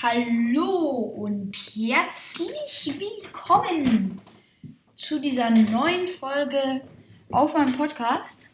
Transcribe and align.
Hallo 0.00 1.12
und 1.16 1.56
herzlich 1.74 3.00
willkommen 3.00 4.20
zu 4.94 5.20
dieser 5.20 5.50
neuen 5.50 6.06
Folge 6.06 6.82
auf 7.32 7.54
meinem 7.54 7.76
Podcast. 7.76 8.48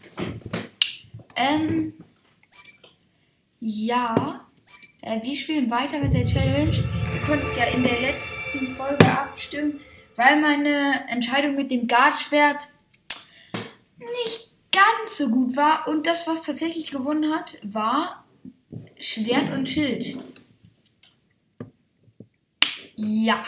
Ähm, 1.36 1.92
ja, 3.60 4.46
äh, 5.02 5.22
wir 5.22 5.36
spielen 5.36 5.70
weiter 5.70 5.98
mit 5.98 6.14
der 6.14 6.24
Challenge. 6.24 6.72
Ihr 6.72 7.20
konntet 7.26 7.54
ja 7.58 7.64
in 7.76 7.82
der 7.82 8.00
letzten 8.00 8.74
Folge 8.74 9.04
abstimmen, 9.04 9.80
weil 10.16 10.40
meine 10.40 11.06
Entscheidung 11.10 11.56
mit 11.56 11.70
dem 11.70 11.86
Guardschwert 11.86 12.70
nicht 13.98 14.50
ganz 14.72 15.18
so 15.18 15.28
gut 15.28 15.56
war. 15.56 15.88
Und 15.88 16.06
das, 16.06 16.26
was 16.26 16.40
tatsächlich 16.40 16.90
gewonnen 16.90 17.34
hat, 17.34 17.58
war 17.62 18.24
Schwert 18.98 19.52
und 19.52 19.68
Schild. 19.68 20.16
Ja. 22.96 23.44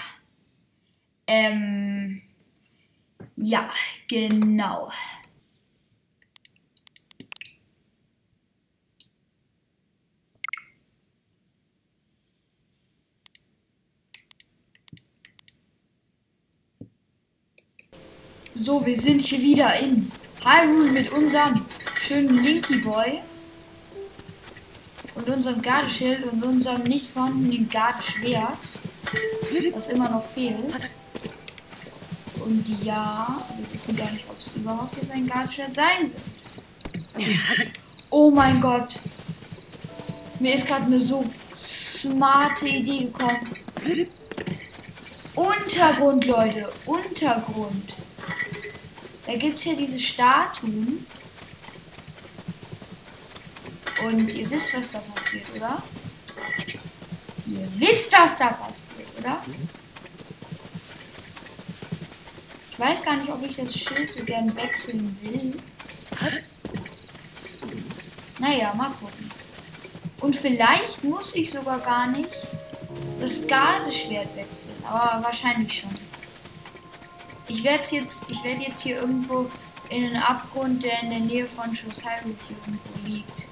Ähm. 1.27 2.23
Ja, 3.37 3.71
genau. 4.09 4.91
So, 18.55 18.85
wir 18.87 18.97
sind 18.99 19.21
hier 19.23 19.41
wieder 19.43 19.79
in 19.79 20.11
Hyrule 20.43 20.91
mit 20.91 21.13
unserem 21.13 21.67
schönen 22.01 22.43
Linky 22.43 22.79
Boy 22.79 23.21
und 25.15 25.29
unserem 25.29 25.61
Gardeschild 25.61 26.25
und 26.25 26.43
unserem 26.43 26.83
nicht 26.85 27.07
vorhandenen 27.07 27.69
Gardeschwert, 27.69 28.59
was 29.73 29.89
immer 29.89 30.09
noch 30.09 30.25
fehlt. 30.25 30.91
Und 32.45 32.85
ja, 32.85 33.43
wir 33.57 33.73
wissen 33.73 33.97
gar 33.97 34.11
nicht, 34.11 34.25
ob 34.29 34.41
es 34.41 34.53
überhaupt 34.53 34.97
jetzt 34.97 35.11
ein 35.11 35.27
Gardeschwert 35.27 35.75
sein 35.75 36.13
wird. 37.15 37.71
Oh 38.11 38.31
mein 38.31 38.61
Gott. 38.61 39.01
Mir 40.39 40.55
ist 40.55 40.67
gerade 40.67 40.85
eine 40.85 41.01
so 41.01 41.25
smarte 41.55 42.69
Idee 42.69 43.07
gekommen. 43.07 43.57
Untergrund, 45.35 46.25
Leute. 46.27 46.69
Untergrund. 46.85 47.95
Da 49.27 49.35
gibt 49.35 49.57
es 49.57 49.63
hier 49.63 49.77
diese 49.77 49.99
Statuen. 49.99 51.05
Und 54.07 54.35
ihr 54.35 54.51
wisst, 54.51 54.77
was 54.77 54.93
da 54.93 54.99
passiert, 54.99 55.45
oder? 55.57 55.83
Ihr 57.47 57.69
wisst, 57.77 58.13
was 58.13 58.37
da 58.37 58.49
passiert, 58.49 58.96
oder? 59.27 59.43
Ich 62.71 62.79
weiß 62.79 63.05
gar 63.05 63.17
nicht, 63.17 63.31
ob 63.31 63.43
ich 63.43 63.57
das 63.57 63.75
Schild 63.75 64.13
so 64.13 64.25
gern 64.25 64.55
wechseln 64.57 65.19
will. 65.23 65.55
Naja, 68.39 68.75
mal 68.75 68.91
gucken. 69.01 69.31
Und 70.21 70.37
vielleicht 70.37 71.03
muss 71.03 71.35
ich 71.35 71.51
sogar 71.51 71.79
gar 71.81 72.07
nicht 72.09 72.29
das 73.21 73.47
Gardeschwert 73.47 74.35
wechseln. 74.37 74.77
Aber 74.85 75.23
wahrscheinlich 75.23 75.81
schon. 75.81 75.91
Ich 77.49 77.65
werde 77.65 77.85
jetzt, 77.91 78.27
ich 78.29 78.43
jetzt 78.43 78.83
hier 78.83 78.99
irgendwo 78.99 79.51
in 79.89 80.03
den 80.03 80.17
Abgrund, 80.17 80.83
der 80.83 81.03
in 81.03 81.11
der 81.11 81.21
Nähe 81.21 81.47
von 81.47 81.73
Hyrule 81.73 82.35
hier 82.47 82.57
irgendwo 82.67 83.07
liegt, 83.07 83.49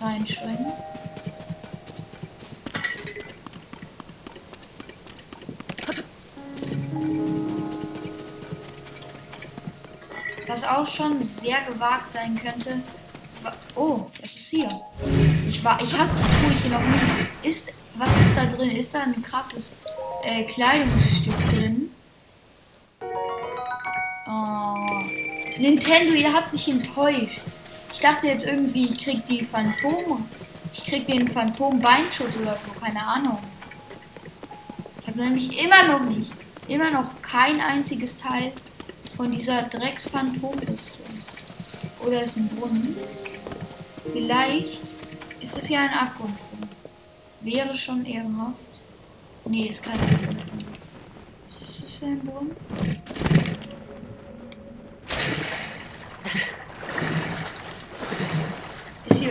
reinspringen. 0.00 0.72
Was 10.54 10.62
auch 10.62 10.86
schon 10.86 11.20
sehr 11.20 11.62
gewagt 11.62 12.12
sein 12.12 12.38
könnte. 12.40 12.80
Oh, 13.74 14.06
es 14.22 14.36
ist 14.36 14.50
hier. 14.50 14.68
Ich 15.48 15.64
war, 15.64 15.82
ich 15.82 15.92
habe 15.98 16.08
das 16.08 16.62
hier 16.62 16.70
noch 16.70 16.80
nie. 16.80 17.48
Ist, 17.48 17.72
was 17.96 18.16
ist 18.20 18.36
da 18.36 18.46
drin? 18.46 18.70
Ist 18.70 18.94
da 18.94 19.00
ein 19.00 19.20
krasses 19.20 19.74
äh, 20.22 20.44
Kleidungsstück 20.44 21.34
drin? 21.48 21.90
Nintendo, 25.58 26.12
ihr 26.12 26.32
habt 26.32 26.52
mich 26.52 26.68
enttäuscht. 26.68 27.40
Ich 27.92 27.98
dachte 27.98 28.28
jetzt 28.28 28.46
irgendwie, 28.46 28.92
ich 28.92 29.02
krieg 29.02 29.26
die 29.26 29.44
Phantom. 29.44 30.24
Ich 30.72 30.84
krieg 30.84 31.04
den 31.08 31.28
Phantom-Beinschutz 31.28 32.36
oder 32.36 32.52
so, 32.52 32.80
keine 32.80 33.04
Ahnung. 33.04 33.38
Ich 35.00 35.08
habe 35.08 35.18
nämlich 35.18 35.64
immer 35.64 35.88
noch 35.88 36.08
nicht, 36.08 36.30
immer 36.68 36.92
noch 36.92 37.10
kein 37.22 37.60
einziges 37.60 38.14
Teil 38.16 38.52
von 39.16 39.30
dieser 39.30 39.62
Drecks-Phantom-Rüstung. 39.64 41.06
Oder 42.04 42.24
ist 42.24 42.36
ein 42.36 42.48
Brunnen. 42.48 42.96
Vielleicht 44.12 44.82
ist 45.40 45.56
das 45.56 45.68
ja 45.68 45.80
ein 45.82 45.90
Abgrund. 45.90 46.36
Wäre 47.40 47.76
schon 47.76 48.04
ehrenhaft. 48.04 48.58
Nee, 49.46 49.68
ist 49.68 49.82
kein 49.82 49.98
Brunnen. 49.98 50.38
Ist 51.48 51.82
das 51.82 52.02
ein 52.02 52.20
Brunnen? 52.20 52.56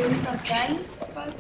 irgendwas 0.04 0.44
Geiles 0.44 1.00
bald 1.14 1.34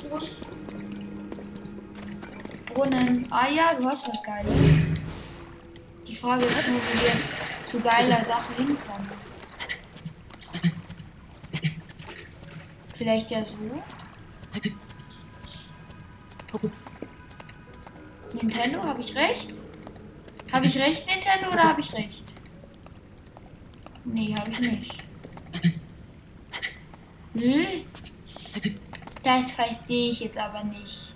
Brunnen. 2.73 3.27
Ah 3.29 3.49
ja, 3.49 3.73
du 3.73 3.85
hast 3.85 4.07
was 4.07 4.23
Geiles. 4.23 4.53
Die 6.07 6.15
Frage 6.15 6.45
ist 6.45 6.67
nur, 6.67 6.77
wie 6.77 7.01
wir 7.01 7.42
zu 7.73 7.79
geiler 7.79 8.23
Sache 8.23 8.53
hinkommen. 8.55 9.09
Vielleicht 12.93 13.31
ja 13.31 13.43
so. 13.43 13.57
Nintendo, 18.33 18.83
habe 18.83 19.01
ich 19.01 19.15
recht? 19.15 19.59
Habe 20.51 20.67
ich 20.67 20.77
recht, 20.77 21.07
Nintendo, 21.07 21.51
oder 21.51 21.63
habe 21.63 21.81
ich 21.81 21.91
recht? 21.93 22.35
Nee, 24.05 24.35
habe 24.35 24.51
ich 24.51 24.59
nicht. 24.59 25.03
Das 29.23 29.51
verstehe 29.51 30.11
ich 30.11 30.19
jetzt 30.19 30.37
aber 30.37 30.63
nicht. 30.63 31.15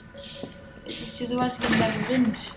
Es 0.88 1.01
ist 1.01 1.19
hier 1.19 1.28
sowas 1.28 1.59
wie 1.62 1.68
ein 1.68 1.79
Labyrinth. 1.79 2.56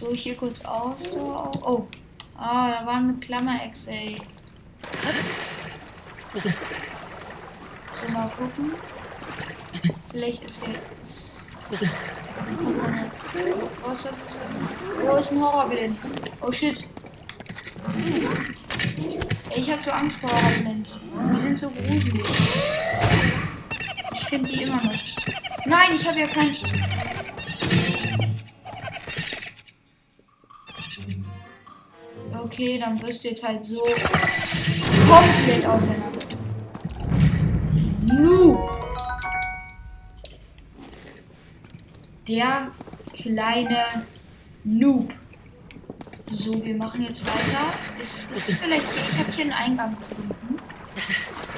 So, 0.00 0.14
hier 0.14 0.34
kurz 0.34 0.64
aus. 0.64 1.14
Oh. 1.14 1.86
Ah, 2.34 2.70
da 2.72 2.86
war 2.86 2.94
eine 2.94 3.12
Klammer-Ex, 3.20 3.88
ey. 3.88 4.16
So, 7.92 8.08
mal 8.08 8.30
gucken. 8.30 8.72
Vielleicht 10.10 10.44
ist 10.44 10.64
hier. 10.64 10.76
Was 13.84 13.98
ist 13.98 14.22
das? 14.22 14.38
Wo 15.04 15.16
ist 15.16 15.32
ein 15.32 15.42
Horrorblind? 15.42 15.98
Oh 16.40 16.50
shit. 16.50 16.88
Ich 19.54 19.70
habe 19.70 19.82
so 19.82 19.90
Angst 19.90 20.16
vor 20.16 20.30
Horrorblends. 20.30 21.00
Die 21.34 21.38
sind 21.38 21.58
so 21.58 21.68
gruselig. 21.68 22.24
Ich 24.14 24.24
finde 24.28 24.48
die 24.48 24.62
immer 24.62 24.82
noch. 24.82 24.94
Nein, 25.66 25.90
ich 25.94 26.08
habe 26.08 26.20
ja 26.20 26.26
kein. 26.26 26.56
Okay, 32.60 32.78
dann 32.78 33.00
wirst 33.00 33.24
du 33.24 33.28
jetzt 33.28 33.42
halt 33.42 33.64
so 33.64 33.82
komplett 35.08 35.64
auseinander. 35.64 36.20
Nu! 38.04 38.58
Der 42.28 42.70
kleine 43.14 43.86
Noob. 44.64 45.10
So, 46.30 46.62
wir 46.62 46.74
machen 46.74 47.04
jetzt 47.04 47.24
weiter. 47.24 47.72
Es 47.98 48.30
ist 48.30 48.60
vielleicht 48.60 48.92
hier. 48.92 49.02
Ich 49.10 49.18
habe 49.18 49.32
hier 49.32 49.44
einen 49.44 49.52
Eingang 49.54 49.96
gefunden. 49.96 50.60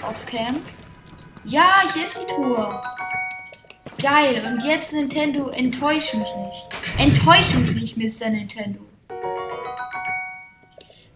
Auf 0.02 0.24
Camp. 0.24 0.60
Ja, 1.44 1.82
hier 1.92 2.06
ist 2.06 2.20
die 2.20 2.32
Tour. 2.32 2.80
Geil. 4.00 4.40
Und 4.46 4.64
jetzt 4.64 4.92
Nintendo, 4.92 5.48
enttäusch 5.48 6.14
mich 6.14 6.32
nicht. 6.36 6.68
Enttäusch 7.00 7.54
mich 7.54 7.96
nicht, 7.96 8.20
Mr. 8.20 8.30
Nintendo. 8.30 8.91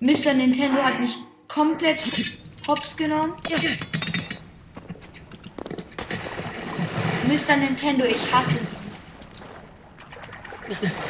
Mr. 0.00 0.34
Nintendo 0.34 0.82
hat 0.82 1.00
mich 1.00 1.16
komplett 1.48 2.04
hops 2.68 2.96
genommen. 2.96 3.32
Mr. 7.26 7.56
Nintendo, 7.56 8.04
ich 8.04 8.32
hasse 8.32 8.58
sie. 8.58 8.76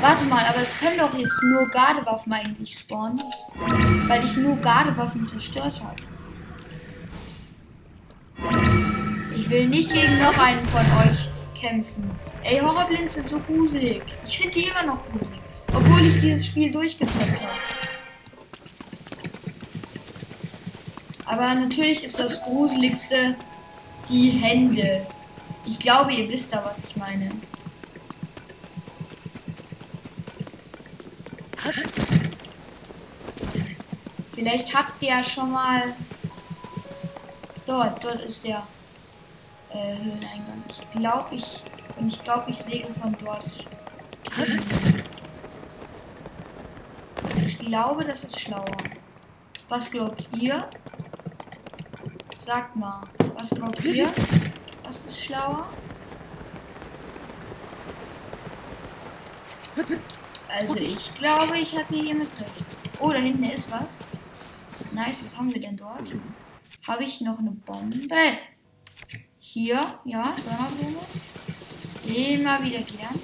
Warte 0.01 0.25
mal, 0.27 0.45
aber 0.45 0.61
es 0.63 0.79
können 0.79 0.99
doch 0.99 1.19
jetzt 1.19 1.43
nur 1.43 1.69
Gardewaffen 1.69 2.33
eigentlich 2.33 2.79
spawnen. 2.79 3.23
Weil 4.07 4.25
ich 4.25 4.37
nur 4.37 4.57
Gardewaffen 4.57 5.27
zerstört 5.27 5.83
habe. 5.83 6.03
Ich 9.37 9.51
will 9.51 9.69
nicht 9.69 9.93
gegen 9.93 10.19
noch 10.21 10.39
einen 10.39 10.65
von 10.67 10.81
euch 10.81 11.29
kämpfen. 11.61 12.11
Ey, 12.45 12.61
Horrorblins 12.61 13.15
sind 13.15 13.27
so 13.27 13.41
gruselig. 13.41 14.03
Ich 14.25 14.39
finde 14.39 14.61
die 14.61 14.69
immer 14.69 14.85
noch 14.85 15.05
gruselig. 15.11 15.41
Obwohl 15.75 16.07
ich 16.07 16.21
dieses 16.21 16.47
Spiel 16.47 16.71
durchgezockt 16.71 17.41
habe. 17.41 17.86
Aber 21.27 21.55
natürlich 21.55 22.05
ist 22.05 22.19
das 22.19 22.43
Gruseligste 22.43 23.35
die 24.09 24.31
Hände. 24.31 25.07
Ich 25.65 25.79
glaube, 25.79 26.13
ihr 26.13 26.29
wisst 26.29 26.53
da, 26.53 26.65
was 26.65 26.85
ich 26.85 26.97
meine. 26.97 27.31
Vielleicht 34.33 34.75
habt 34.75 35.03
ihr 35.03 35.09
ja 35.09 35.25
schon 35.25 35.51
mal. 35.51 35.83
Dort, 37.67 38.05
dort 38.05 38.23
ist 38.23 38.45
der 38.45 38.63
äh, 39.71 39.97
Höhleneingang. 39.97 40.63
Ich 40.69 40.91
glaube, 40.93 41.35
ich. 41.35 41.63
Und 41.99 42.07
ich 42.07 42.23
glaube, 42.23 42.51
ich 42.51 42.59
segel 42.59 42.93
von 42.93 43.17
dort. 43.19 43.67
Ich 47.41 47.59
glaube, 47.59 48.05
das 48.05 48.23
ist 48.23 48.39
schlauer. 48.39 48.77
Was 49.69 49.91
glaubt 49.91 50.29
ihr? 50.33 50.69
Sagt 52.47 52.77
mal, 52.77 53.03
was 53.35 53.51
glaubt 53.51 53.85
ihr? 53.85 54.07
Was 54.85 55.05
ist 55.05 55.25
schlauer? 55.25 55.67
Also 60.49 60.77
ich 60.77 61.13
glaube, 61.17 61.59
ich 61.59 61.77
hatte 61.77 61.97
hiermit 61.97 62.29
recht. 62.39 62.53
Oh, 63.01 63.11
da 63.11 63.19
hinten 63.19 63.43
ist 63.47 63.69
was. 63.73 64.05
Nice, 64.93 65.25
was 65.25 65.37
haben 65.37 65.53
wir 65.53 65.61
denn 65.61 65.77
dort? 65.77 66.13
Habe 66.87 67.03
ich 67.03 67.21
noch 67.21 67.41
eine 67.41 67.51
Bombe? 67.51 67.99
Hier, 69.41 69.99
ja, 70.05 70.33
Donnerblume. 70.37 71.01
Immer 72.07 72.63
wieder 72.63 72.79
gern. 72.79 73.19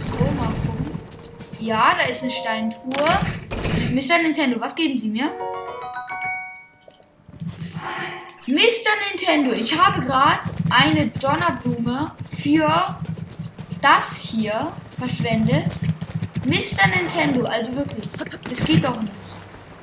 So, 0.00 0.16
mal 0.32 0.52
gucken. 0.66 0.98
Ja, 1.60 1.94
da 1.96 2.06
ist 2.08 2.24
eine 2.24 2.32
Steintour. 2.32 3.06
Mr. 3.92 4.20
Nintendo, 4.20 4.60
was 4.60 4.74
geben 4.74 4.98
Sie 4.98 5.08
mir? 5.08 5.30
Mr. 8.46 8.56
Nintendo, 9.08 9.52
ich 9.52 9.78
habe 9.78 10.02
gerade 10.02 10.40
eine 10.68 11.06
Donnerblume 11.06 12.10
für 12.40 12.98
das 13.80 14.18
hier 14.18 14.72
verschwendet. 14.98 15.66
Mr. 16.44 16.88
Nintendo, 16.88 17.44
also 17.44 17.76
wirklich, 17.76 18.08
das 18.48 18.64
geht 18.64 18.84
doch 18.84 19.00
nicht. 19.00 19.12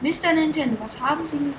Mr. 0.02 0.34
Nintendo, 0.34 0.78
was 0.82 1.00
haben 1.00 1.26
Sie 1.26 1.38
mit... 1.38 1.54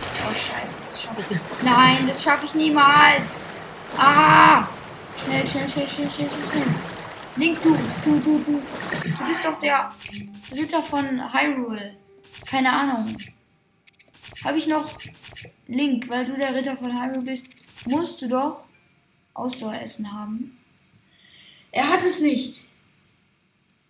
Oh, 0.00 0.34
scheiße, 0.34 0.82
das 0.88 1.02
schaffe 1.02 1.24
ich. 1.30 1.38
Nein, 1.62 2.08
das 2.08 2.24
schaffe 2.24 2.46
ich 2.46 2.54
niemals. 2.54 3.44
Ah! 3.96 4.66
Schnell, 5.24 5.46
schnell, 5.46 5.68
schnell, 5.68 5.88
schnell, 5.88 6.10
schnell, 6.10 6.28
schnell. 6.28 6.66
Link, 7.36 7.62
du, 7.62 7.78
du, 8.04 8.18
du, 8.18 8.38
du. 8.38 8.62
Du 9.16 9.24
bist 9.28 9.44
doch 9.44 9.60
der 9.60 9.90
Ritter 10.50 10.82
von 10.82 11.32
Hyrule. 11.32 11.94
Keine 12.46 12.72
Ahnung. 12.72 13.16
Habe 14.44 14.58
ich 14.58 14.66
noch 14.66 14.90
Link, 15.72 16.08
weil 16.08 16.26
du 16.26 16.36
der 16.36 16.54
Ritter 16.54 16.76
von 16.76 17.00
Hyrule 17.00 17.22
bist, 17.22 17.46
musst 17.86 18.20
du 18.20 18.28
doch 18.28 18.64
Ausdaueressen 19.34 20.12
haben. 20.12 20.58
Er 21.70 21.88
hat 21.88 22.04
es 22.04 22.20
nicht. 22.20 22.68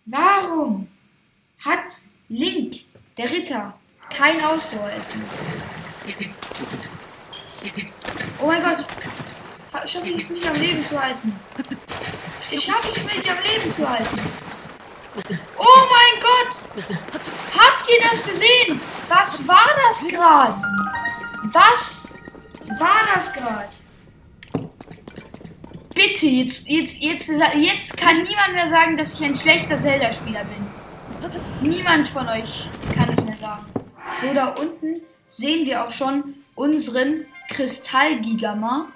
Warum 0.05 0.87
hat 1.59 1.93
Link, 2.29 2.85
der 3.17 3.29
Ritter, 3.29 3.77
kein 4.09 4.41
Ausdaueressen? 4.43 5.21
Oh 8.39 8.47
mein 8.47 8.63
Gott. 8.63 8.85
Schaffe 9.85 10.07
ich 10.07 10.21
es 10.21 10.29
mich 10.29 10.47
am 10.47 10.55
Leben 10.55 10.85
zu 10.85 11.01
halten? 11.01 11.37
Ich 12.51 12.63
schaffe 12.63 12.89
es 12.95 13.03
mich 13.03 13.29
am 13.29 13.37
Leben 13.43 13.73
zu 13.73 13.89
halten. 13.89 14.21
Oh 15.57 15.87
mein 15.91 16.21
Gott! 16.21 16.87
Habt 17.57 17.89
ihr 17.89 18.09
das 18.09 18.23
gesehen? 18.23 18.79
Was 19.09 19.47
war 19.47 19.69
das 19.89 20.07
gerade? 20.07 20.57
Was 21.53 22.17
war 22.79 23.01
das 23.13 23.31
gerade? 23.31 23.69
Bitte, 25.93 26.25
jetzt, 26.25 26.67
jetzt, 26.67 26.99
jetzt, 26.99 27.29
jetzt 27.55 27.95
kann 27.97 28.23
niemand 28.23 28.53
mehr 28.53 28.67
sagen, 28.67 28.97
dass 28.97 29.19
ich 29.19 29.25
ein 29.25 29.35
schlechter 29.35 29.75
Zelda-Spieler 29.75 30.43
bin. 30.45 31.69
Niemand 31.69 32.09
von 32.09 32.27
euch 32.27 32.69
kann 32.95 33.07
es 33.09 33.23
mehr 33.23 33.37
sagen. 33.37 33.67
So, 34.19 34.33
da 34.33 34.55
unten 34.55 35.01
sehen 35.27 35.65
wir 35.67 35.85
auch 35.85 35.91
schon 35.91 36.33
unseren 36.55 37.27
Kristallgigama. 37.49 38.87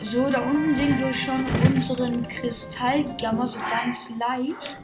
So, 0.00 0.30
da 0.30 0.40
unten 0.48 0.74
sehen 0.74 0.98
wir 0.98 1.12
schon 1.12 1.44
unseren 1.66 2.26
Kristallgigama 2.26 3.46
so 3.46 3.58
ganz 3.58 4.10
leicht. 4.18 4.80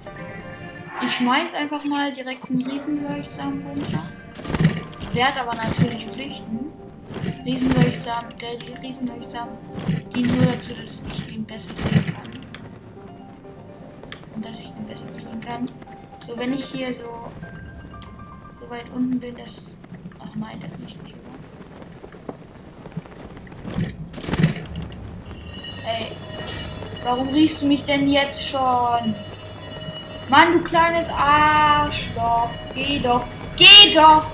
Ich 1.03 1.15
schmeiß 1.15 1.55
einfach 1.55 1.85
mal 1.85 2.13
direkt 2.13 2.51
einen 2.51 2.63
Riesenleuchtsamen 2.63 3.67
runter. 3.67 4.03
Werde 5.15 5.43
aber 5.43 5.55
natürlich 5.55 6.07
flüchten. 6.07 6.73
Riesenleuchtsam, 7.45 8.25
der 8.41 8.83
Riesenleuchtsam 8.83 9.49
dient 10.13 10.37
nur 10.37 10.47
dazu, 10.47 10.75
dass 10.75 11.05
ich 11.15 11.37
ihn 11.37 11.45
besser 11.45 11.71
sehen 11.77 12.05
kann. 12.13 12.31
Und 14.35 14.45
dass 14.45 14.59
ich 14.59 14.71
ihn 14.71 14.87
besser 14.87 15.07
fliegen 15.11 15.41
kann. 15.41 15.71
So, 16.27 16.37
wenn 16.37 16.53
ich 16.53 16.65
hier 16.65 16.93
so, 16.93 17.31
so 18.61 18.69
weit 18.69 18.87
unten 18.93 19.21
bin, 19.21 19.37
dass. 19.37 19.77
Ach 20.19 20.35
nein, 20.35 20.61
das 20.61 20.81
nicht 20.81 21.01
mich? 21.01 21.15
Ey, 25.87 26.09
warum 27.05 27.29
riechst 27.29 27.63
du 27.63 27.67
mich 27.67 27.85
denn 27.85 28.09
jetzt 28.09 28.45
schon? 28.45 29.15
Mann, 30.29 30.55
du 30.55 30.61
kleines 30.65 31.09
Arschloch. 31.09 32.51
Geh 32.75 32.99
doch. 32.99 33.25
Geh 33.57 33.93
doch! 33.95 34.34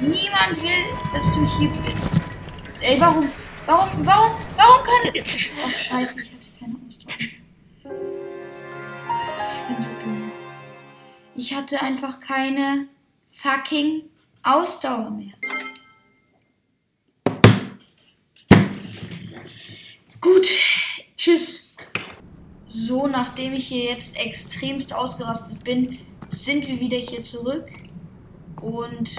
Niemand 0.00 0.62
will, 0.62 0.86
dass 1.12 1.32
du 1.34 1.46
hier 1.58 1.68
bist. 1.84 2.82
Ey, 2.82 2.98
warum? 2.98 3.30
Warum? 3.66 4.06
Warum? 4.06 4.32
Warum 4.56 4.82
kann. 4.82 5.12
Oh, 5.64 5.68
scheiße, 5.68 6.20
ich 6.22 6.32
hatte 6.32 6.48
keine 6.58 6.76
Ausdauer. 6.86 7.14
Ich 9.54 9.62
bin 9.68 9.82
so 9.82 9.88
dumm. 10.00 10.32
Ich 11.34 11.54
hatte 11.54 11.82
einfach 11.82 12.18
keine 12.20 12.86
fucking 13.28 14.04
Ausdauer 14.42 15.10
mehr. 15.10 15.34
Gut. 20.20 20.46
Tschüss. 21.16 21.76
So, 22.66 23.06
nachdem 23.06 23.52
ich 23.52 23.68
hier 23.68 23.90
jetzt 23.90 24.16
extremst 24.16 24.94
ausgerastet 24.94 25.62
bin, 25.62 25.98
sind 26.26 26.66
wir 26.66 26.80
wieder 26.80 26.96
hier 26.96 27.22
zurück. 27.22 27.68
Und 28.62 29.10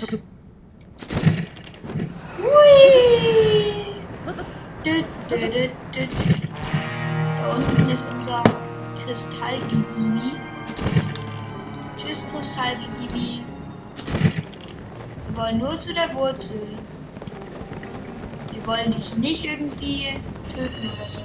Hui! 2.41 3.85
Da 4.83 4.95
unten 7.55 7.89
ist 7.89 8.05
unser 8.11 8.43
Kristallgegimi. 9.05 10.31
Tschüss, 11.97 12.25
Kristallgegimi. 12.33 13.45
Wir 15.27 15.37
wollen 15.37 15.59
nur 15.59 15.77
zu 15.79 15.93
der 15.93 16.13
Wurzel. 16.15 16.61
Wir 18.51 18.67
wollen 18.67 18.95
dich 18.95 19.15
nicht 19.17 19.45
irgendwie 19.45 20.19
töten 20.53 20.89
oder 20.89 21.11
so. 21.11 21.21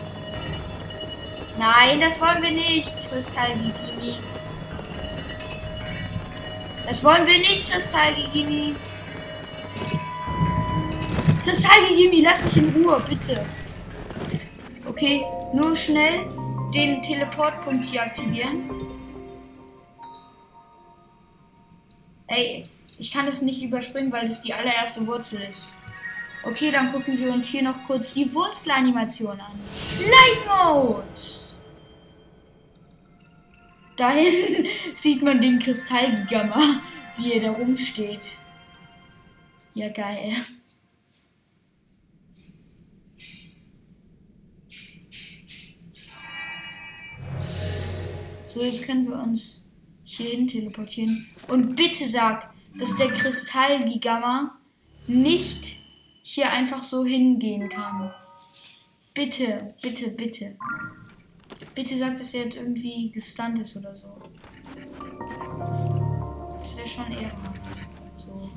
Nein, 1.59 2.01
das 2.01 2.21
wollen 2.21 2.43
wir 2.43 2.53
nicht, 2.53 2.95
Kristallgegimi. 3.09 4.19
Das 6.87 7.03
wollen 7.03 7.27
wir 7.27 7.39
nicht, 7.39 7.71
Kristallgegimi. 7.71 8.77
Kristallgegimi, 11.47 12.23
lass 12.23 12.43
mich 12.43 12.57
in 12.57 12.71
Ruhe, 12.71 13.01
bitte. 13.09 13.47
Okay, 14.85 15.25
nur 15.55 15.77
schnell 15.77 16.27
den 16.75 17.01
Teleportpunkt 17.01 17.85
hier 17.85 18.03
aktivieren. 18.03 18.69
Ey, 22.27 22.65
ich 22.99 23.13
kann 23.13 23.29
es 23.29 23.43
nicht 23.43 23.63
überspringen, 23.63 24.11
weil 24.11 24.27
es 24.27 24.41
die 24.41 24.53
allererste 24.53 25.07
Wurzel 25.07 25.41
ist. 25.49 25.79
Okay, 26.43 26.73
dann 26.73 26.91
gucken 26.91 27.17
wir 27.17 27.33
uns 27.33 27.47
hier 27.47 27.63
noch 27.63 27.87
kurz 27.87 28.13
die 28.15 28.35
Wurzelanimation 28.35 29.39
an. 29.41 29.61
Light 30.01 30.47
Mode! 30.49 31.05
Dahin 33.97 34.67
sieht 34.97 35.23
man 35.23 35.41
den 35.41 35.61
Kristallgigama, 35.61 36.81
wie 37.17 37.35
er 37.35 37.41
da 37.41 37.51
rumsteht. 37.53 38.39
Ja, 39.75 39.89
geil. 39.91 40.35
So, 48.57 48.63
jetzt 48.63 48.85
können 48.85 49.07
wir 49.07 49.23
uns 49.23 49.63
hierhin 50.03 50.49
teleportieren. 50.49 51.27
Und 51.49 51.77
bitte 51.77 52.07
sag, 52.07 52.55
dass 52.79 52.97
der 52.97 53.09
Kristallgigama 53.09 54.59
nicht 55.07 55.79
hier 56.23 56.51
einfach 56.51 56.81
so 56.81 57.05
hingehen 57.05 57.69
kann. 57.69 58.15
Bitte, 59.13 59.75
bitte, 59.83 60.09
bitte. 60.09 60.57
Bitte 61.75 61.99
sag, 61.99 62.17
dass 62.17 62.33
er 62.33 62.45
jetzt 62.45 62.57
irgendwie 62.57 63.11
gestunt 63.11 63.59
ist 63.59 63.77
oder 63.77 63.95
so. 63.95 64.07
Das 66.59 66.77
wäre 66.79 66.89
schon 66.89 67.13
ehrenhaft. 67.13 67.61
So. 68.17 68.51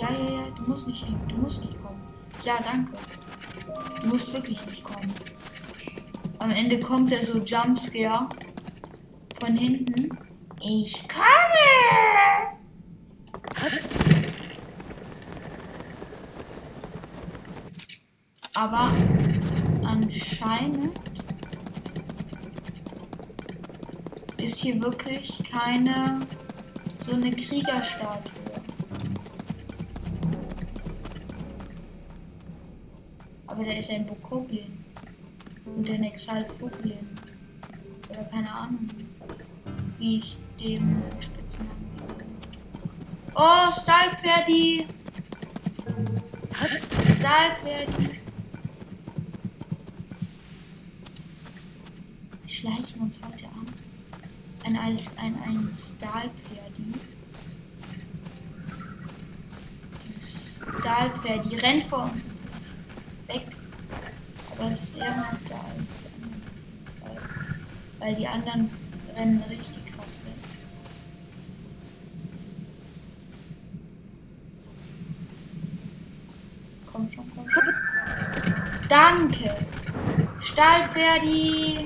Ja, 0.00 0.10
ja, 0.10 0.40
ja, 0.40 0.50
du 0.56 0.62
musst 0.62 0.88
nicht 0.88 1.04
hin. 1.04 1.20
Du 1.28 1.36
musst 1.36 1.64
nicht 1.64 1.80
kommen. 1.80 2.02
Ja, 2.44 2.58
danke. 2.64 2.98
Du 4.00 4.08
musst 4.08 4.34
wirklich 4.34 4.66
nicht 4.66 4.82
kommen. 4.82 5.14
Am 6.40 6.50
Ende 6.50 6.80
kommt 6.80 7.12
er 7.12 7.22
so 7.24 7.38
Jumpscare 7.38 8.28
von 9.40 9.56
hinten. 9.56 10.10
Ich 10.62 11.08
komme! 11.08 12.50
Aber 18.54 18.92
anscheinend 19.82 21.00
ist 24.36 24.58
hier 24.58 24.80
wirklich 24.82 25.38
keine 25.50 26.20
so 27.06 27.12
eine 27.12 27.30
Kriegerstatue. 27.30 28.20
Aber 33.46 33.64
da 33.64 33.72
ist 33.72 33.90
ein 33.90 34.06
Bokoblin 34.06 34.84
und 35.64 35.88
ein 35.88 36.04
Exalfoglin. 36.04 37.08
Oder 38.10 38.24
keine 38.24 38.52
Ahnung, 38.52 38.88
wie 39.98 40.18
ich 40.18 40.36
dem 40.60 41.02
Spitznamen 41.20 41.90
gebe. 41.96 42.24
Oh, 43.34 43.70
Stahlpferdi! 43.70 44.86
Stahlpferdi! 47.18 48.20
Wir 52.42 52.50
schleichen 52.50 53.00
uns 53.00 53.20
heute 53.22 53.46
an. 53.46 53.66
Ein, 54.64 54.76
ein, 54.76 55.42
ein, 55.42 55.70
Stahlpferdi. 55.74 56.92
Dieses 60.04 60.62
Stahlpferdi 60.80 61.56
rennt 61.56 61.84
vor 61.84 62.10
uns 62.10 62.26
weg. 63.26 63.46
Aber 64.50 64.70
es 64.70 64.82
ist 64.82 64.96
ehrenhafter 64.98 65.54
als 65.54 65.88
die 66.02 66.24
anderen. 66.24 66.42
Weil, 67.00 67.18
weil 68.00 68.14
die 68.14 68.26
anderen 68.26 68.70
rennen 69.14 69.42
richtig 69.48 69.86
krass 69.94 70.18
weg. 70.24 70.32
Komm 76.90 77.12
schon, 77.12 77.30
komm 77.34 77.48
schon. 77.48 77.62
Danke. 78.88 79.54
Stahlpferdi. 80.40 81.84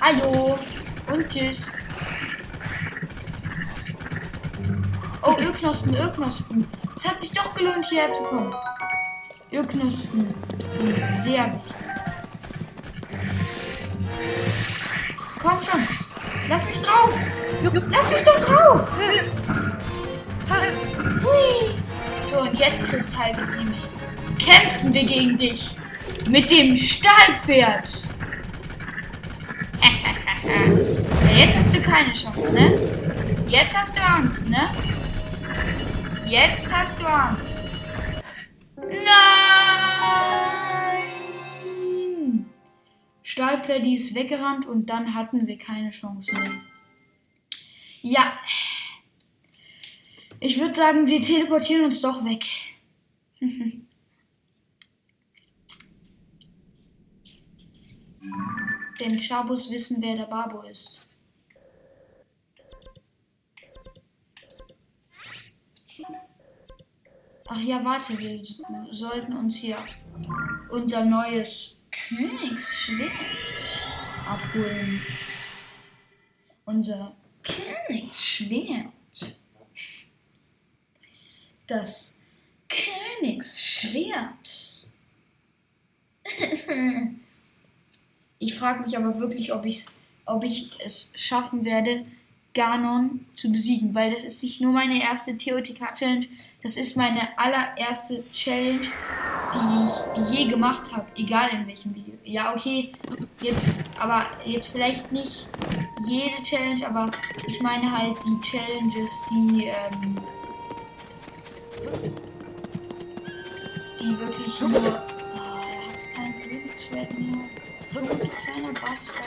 Hallo 0.00 0.58
und 1.06 1.28
tschüss. 1.28 1.83
Oh, 5.36 5.42
Ölknospen, 5.42 5.94
Ölknospen. 5.96 6.68
Es 6.94 7.08
hat 7.08 7.18
sich 7.18 7.32
doch 7.32 7.54
gelohnt, 7.54 7.84
hierher 7.86 8.10
zu 8.10 8.22
kommen. 8.24 8.54
Ölknospen 9.52 10.32
sind 10.68 10.96
sehr 11.20 11.46
wichtig. 11.46 11.74
Komm 15.42 15.60
schon. 15.62 15.80
Lass 16.48 16.64
mich 16.66 16.80
drauf. 16.80 17.14
Lass 17.90 18.10
mich 18.10 18.22
doch 18.22 18.40
drauf. 18.44 18.92
Hui. 21.22 21.74
So, 22.22 22.40
und 22.40 22.58
jetzt, 22.58 22.84
Kristallbegimi. 22.84 23.78
Kämpfen 24.38 24.94
wir 24.94 25.04
gegen 25.04 25.36
dich. 25.36 25.76
Mit 26.28 26.50
dem 26.50 26.76
Stahlpferd. 26.76 28.08
jetzt 31.36 31.56
hast 31.56 31.74
du 31.74 31.80
keine 31.80 32.12
Chance, 32.12 32.52
ne? 32.52 32.78
Jetzt 33.48 33.76
hast 33.76 33.96
du 33.96 34.00
Angst, 34.00 34.48
ne? 34.48 34.70
Jetzt 36.34 36.66
hast 36.74 36.98
du 36.98 37.04
Angst. 37.06 37.68
Nein! 38.76 39.06
Stahlpferdi 43.22 43.94
ist 43.94 44.16
weggerannt 44.16 44.66
und 44.66 44.90
dann 44.90 45.14
hatten 45.14 45.46
wir 45.46 45.56
keine 45.56 45.90
Chance 45.90 46.34
mehr. 46.34 46.50
Ja. 48.02 48.36
Ich 50.40 50.58
würde 50.58 50.74
sagen, 50.74 51.06
wir 51.06 51.22
teleportieren 51.22 51.84
uns 51.84 52.00
doch 52.00 52.24
weg. 52.24 52.44
Denn 58.98 59.20
Chabos 59.20 59.70
wissen, 59.70 60.02
wer 60.02 60.16
der 60.16 60.24
Babo 60.24 60.62
ist. 60.62 61.06
Ach 67.56 67.60
ja, 67.60 67.84
warte, 67.84 68.18
wir 68.18 68.42
sollten 68.90 69.36
uns 69.36 69.58
hier 69.58 69.76
unser 70.70 71.04
neues 71.04 71.76
Königsschwert 71.92 73.12
abholen. 74.28 75.00
Unser 76.64 77.14
Königsschwert. 77.44 78.90
Das 81.68 82.16
Königsschwert. 82.68 84.88
ich 88.40 88.54
frage 88.56 88.82
mich 88.82 88.96
aber 88.96 89.20
wirklich, 89.20 89.52
ob, 89.52 89.64
ich's, 89.64 89.92
ob 90.26 90.42
ich 90.42 90.72
es 90.84 91.12
schaffen 91.14 91.64
werde, 91.64 92.04
Ganon 92.52 93.26
zu 93.34 93.52
besiegen, 93.52 93.94
weil 93.94 94.12
das 94.12 94.24
ist 94.24 94.42
nicht 94.42 94.60
nur 94.60 94.72
meine 94.72 95.00
erste 95.00 95.38
TOTK-Challenge, 95.38 96.26
das 96.64 96.78
ist 96.78 96.96
meine 96.96 97.20
allererste 97.36 98.24
Challenge, 98.32 98.80
die 99.52 99.84
ich 99.84 100.30
je 100.30 100.48
gemacht 100.48 100.90
habe, 100.96 101.04
egal 101.14 101.50
in 101.52 101.66
welchem 101.66 101.94
Video. 101.94 102.14
Ja, 102.24 102.54
okay, 102.54 102.92
jetzt, 103.42 103.84
aber 104.00 104.24
jetzt 104.46 104.68
vielleicht 104.68 105.12
nicht 105.12 105.46
jede 106.06 106.42
Challenge, 106.42 106.86
aber 106.86 107.10
ich 107.46 107.60
meine 107.60 107.92
halt 107.92 108.16
die 108.24 108.40
Challenges, 108.40 109.12
die, 109.30 109.66
ähm, 109.66 110.14
die 114.00 114.18
wirklich 114.18 114.60
nur. 114.60 114.70
Oh, 114.70 114.80
er 114.80 115.92
hat 115.92 116.14
kein 116.14 116.42
Königsschwert 116.42 117.18
mehr. 117.18 117.44
Kleiner 117.92 118.72
Bastard. 118.80 119.20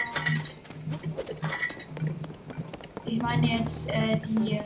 Ich 3.06 3.22
meine 3.22 3.48
jetzt 3.60 3.91
äh, 3.91 4.20
die. 4.27 4.60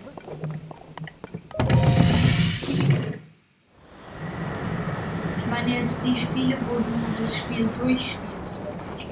Die 6.03 6.15
Spiele, 6.15 6.57
wo 6.67 6.75
du 6.75 7.21
das 7.21 7.37
Spiel 7.37 7.69
durchspielst 7.79 8.61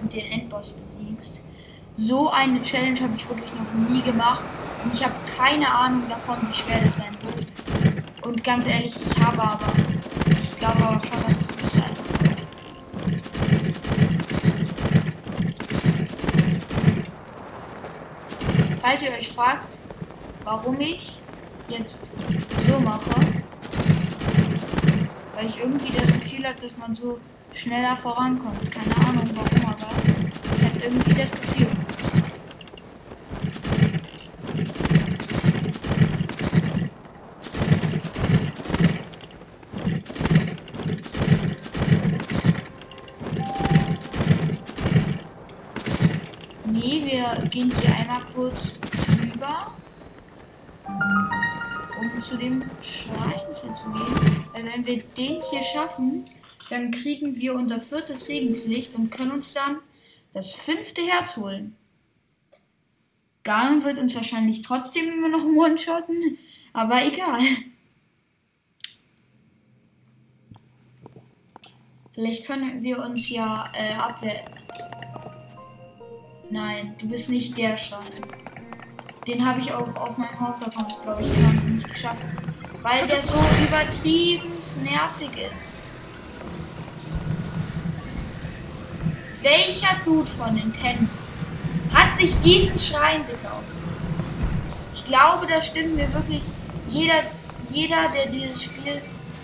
und 0.02 0.14
den 0.14 0.32
Endboss 0.32 0.74
besiegst. 0.74 1.44
So 1.96 2.30
eine 2.30 2.62
Challenge 2.64 3.00
habe 3.02 3.14
ich 3.18 3.28
wirklich 3.28 3.52
noch 3.54 3.90
nie 3.90 4.02
gemacht 4.02 4.44
und 4.84 4.94
ich 4.94 5.04
habe 5.04 5.14
keine 5.38 5.70
Ahnung 5.70 6.04
davon, 6.10 6.38
wie 6.48 6.54
schwer 6.54 6.80
das 6.84 6.98
sein 6.98 7.16
wird. 7.22 8.26
Und 8.26 8.44
ganz 8.44 8.66
ehrlich, 8.66 8.96
ich 8.96 9.24
habe 9.24 9.42
aber, 9.42 9.60
ich 10.42 10.58
glaube 10.58 10.84
aber 10.84 11.02
schon, 11.06 11.24
dass 11.24 11.42
es 11.42 11.56
nicht 11.58 11.76
einfach. 11.76 12.04
Falls 18.82 19.04
ihr 19.04 19.12
euch 19.12 19.30
fragt, 19.30 19.80
warum 20.44 20.80
ich 20.80 21.16
jetzt 21.68 22.12
so 22.66 22.80
mache, 22.80 23.39
weil 25.40 25.48
ich 25.48 25.58
irgendwie 25.58 25.98
das 25.98 26.12
Gefühl 26.12 26.46
habe, 26.46 26.60
dass 26.60 26.76
man 26.76 26.94
so 26.94 27.18
schneller 27.54 27.96
vorankommt. 27.96 28.70
Keine 28.72 28.94
Ahnung 29.08 29.30
warum, 29.36 29.66
aber 29.68 29.90
ich 30.58 30.66
habe 30.66 30.80
irgendwie 30.84 31.14
das 31.14 31.32
Gefühl. 31.32 31.68
Nee, 46.66 47.02
wir 47.06 47.48
gehen 47.50 47.72
hier 47.80 47.96
einmal 47.96 48.24
kurz 48.36 48.78
drüber. 48.82 49.72
Zu 52.20 52.38
dem 52.38 52.64
Schrein 52.82 53.76
zu 53.76 53.86
gehen. 53.92 54.46
Weil 54.54 54.66
wenn 54.66 54.86
wir 54.86 55.02
den 55.04 55.42
hier 55.42 55.62
schaffen, 55.62 56.26
dann 56.70 56.92
kriegen 56.92 57.36
wir 57.38 57.56
unser 57.56 57.80
viertes 57.80 58.26
Segenslicht 58.26 58.96
und 58.96 59.10
können 59.12 59.32
uns 59.32 59.54
dann 59.54 59.78
das 60.34 60.54
fünfte 60.54 61.02
Herz 61.02 61.38
holen. 61.38 61.76
Garn 63.44 63.84
wird 63.84 63.98
uns 63.98 64.16
wahrscheinlich 64.16 64.62
trotzdem 64.62 65.08
immer 65.10 65.30
noch 65.30 65.46
one-shotten, 65.46 66.38
aber 66.74 67.04
egal. 67.06 67.40
Vielleicht 72.12 72.46
können 72.46 72.84
wir 72.84 73.00
uns 73.00 73.30
ja 73.30 73.72
äh, 73.74 73.94
abwehr. 73.94 74.46
Nein, 76.50 76.96
du 77.00 77.08
bist 77.08 77.30
nicht 77.30 77.58
der 77.58 77.78
Schrein. 77.78 78.49
Den 79.30 79.46
habe 79.46 79.60
ich 79.60 79.72
auch 79.72 79.96
auf 79.96 80.18
meinem 80.18 80.40
Hauptaccount, 80.40 81.04
glaube 81.04 81.22
ich, 81.22 81.30
immer 81.32 81.54
noch 81.54 81.64
nicht 81.64 81.88
geschafft. 81.88 82.24
Weil 82.82 83.06
der 83.06 83.22
so 83.22 83.38
übertrieben 83.68 84.50
nervig 84.82 85.30
ist. 85.54 85.76
Welcher 89.44 90.04
Dude 90.04 90.26
von 90.26 90.56
Nintendo 90.56 91.06
hat 91.94 92.16
sich 92.16 92.36
diesen 92.42 92.80
Schrein 92.80 93.24
bitte 93.26 93.52
ausgesucht? 93.54 93.86
Ich 94.96 95.06
glaube, 95.06 95.46
da 95.46 95.62
stimmt 95.62 95.96
mir 95.96 96.12
wirklich 96.12 96.42
jeder, 96.90 97.22
jeder, 97.70 98.10
der 98.10 98.32
dieses 98.32 98.64
Spiel 98.64 99.00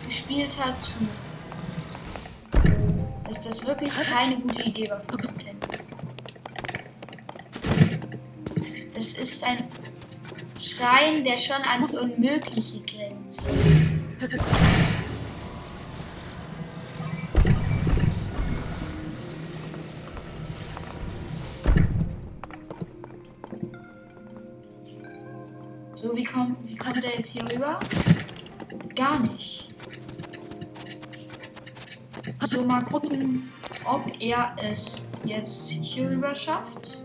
gespielt 0.08 0.58
hat, 0.60 0.84
zu. 0.84 0.96
Dass 3.28 3.40
das 3.40 3.64
wirklich 3.68 3.92
keine 3.92 4.38
gute 4.38 4.64
Idee 4.64 4.90
war 4.90 5.02
von 5.02 5.18
Nintendo. 5.18 5.65
Das 8.96 9.14
ist 9.16 9.44
ein 9.44 9.68
Schrein, 10.58 11.26
der 11.26 11.38
schon 11.38 11.62
ans 11.64 11.94
Unmögliche 11.94 12.80
grenzt. 12.80 13.50
So, 25.94 26.16
wie, 26.16 26.24
komm, 26.24 26.56
wie 26.64 26.76
kommt 26.78 27.04
er 27.04 27.18
jetzt 27.18 27.34
hier 27.34 27.44
rüber? 27.52 27.80
Gar 28.96 29.20
nicht. 29.20 29.68
So, 32.46 32.64
mal 32.64 32.84
gucken, 32.84 33.52
ob 33.84 34.06
er 34.22 34.56
es 34.58 35.10
jetzt 35.26 35.68
hier 35.70 36.10
rüber 36.10 36.34
schafft. 36.34 37.02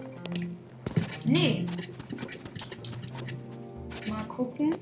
Nee. 1.30 1.64
Mal 4.08 4.24
gucken, 4.24 4.74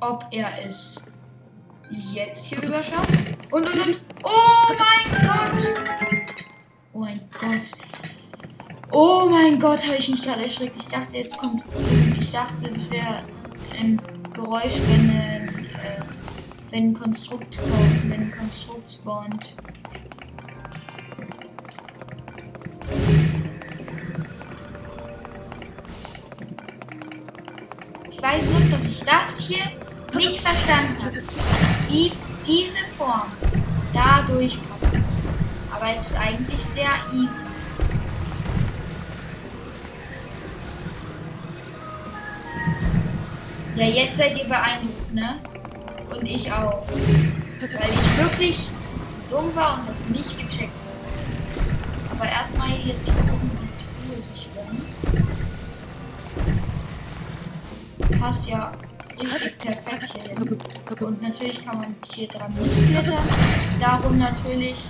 ob 0.00 0.26
er 0.30 0.66
es 0.66 1.10
jetzt 2.12 2.44
hier 2.44 2.62
rüber 2.62 2.82
schafft. 2.82 3.10
Und, 3.50 3.66
und, 3.66 3.86
und. 3.86 4.00
Oh 4.22 4.74
mein 4.78 5.26
Gott! 5.26 5.74
Oh 6.92 6.98
mein 6.98 7.20
Gott. 7.40 7.72
Oh 8.92 9.28
mein 9.30 9.58
Gott, 9.58 9.86
habe 9.86 9.96
ich 9.96 10.10
mich 10.10 10.22
gerade 10.22 10.42
erschreckt. 10.42 10.76
Ich 10.76 10.88
dachte, 10.88 11.16
jetzt 11.16 11.38
kommt. 11.38 11.62
Ich 12.20 12.30
dachte, 12.30 12.70
das 12.70 12.90
wäre 12.90 13.22
ein 13.80 13.98
Geräusch, 14.34 14.82
wenn 14.88 15.08
äh, 15.08 15.48
wenn 16.70 16.90
ein 16.90 16.94
Konstrukt 16.94 17.56
kommt, 17.56 18.10
wenn 18.10 18.20
ein 18.24 18.34
Konstrukt 18.38 18.90
spawnt. 18.90 19.54
Weiß 28.28 28.44
noch, 28.50 28.70
dass 28.70 28.84
ich 28.84 29.02
das 29.04 29.40
hier 29.40 29.64
nicht 30.14 30.40
verstanden 30.40 31.02
habe. 31.02 31.16
Wie 31.88 32.12
diese 32.46 32.84
Form 32.96 33.32
da 33.94 34.22
durchpasst. 34.26 34.96
Aber 35.74 35.94
es 35.94 36.08
ist 36.08 36.18
eigentlich 36.18 36.62
sehr 36.62 36.90
easy. 37.12 37.46
Ja, 43.76 43.86
jetzt 43.86 44.16
seid 44.16 44.36
ihr 44.36 44.44
beeindruckt, 44.44 45.14
ne? 45.14 45.38
Und 46.10 46.24
ich 46.24 46.52
auch. 46.52 46.86
Weil 47.60 47.88
ich 47.88 48.18
wirklich 48.18 48.56
zu 48.56 49.34
dumm 49.34 49.54
war 49.54 49.78
und 49.78 49.88
das 49.88 50.06
nicht 50.08 50.38
gecheckt 50.38 50.80
habe. 50.80 52.18
Aber 52.18 52.28
erstmal 52.28 52.70
jetzt 52.84 53.04
hier 53.04 53.14
oben 53.14 53.57
Passt 58.28 58.46
ja 58.46 58.70
richtig 59.18 59.58
perfekt 59.58 60.12
hier 60.12 60.22
hin. 60.22 60.58
Und 61.00 61.22
natürlich 61.22 61.64
kann 61.64 61.78
man 61.78 61.94
hier 62.12 62.28
dran 62.28 62.52
klettern. 62.90 63.14
Darum 63.80 64.18
natürlich 64.18 64.84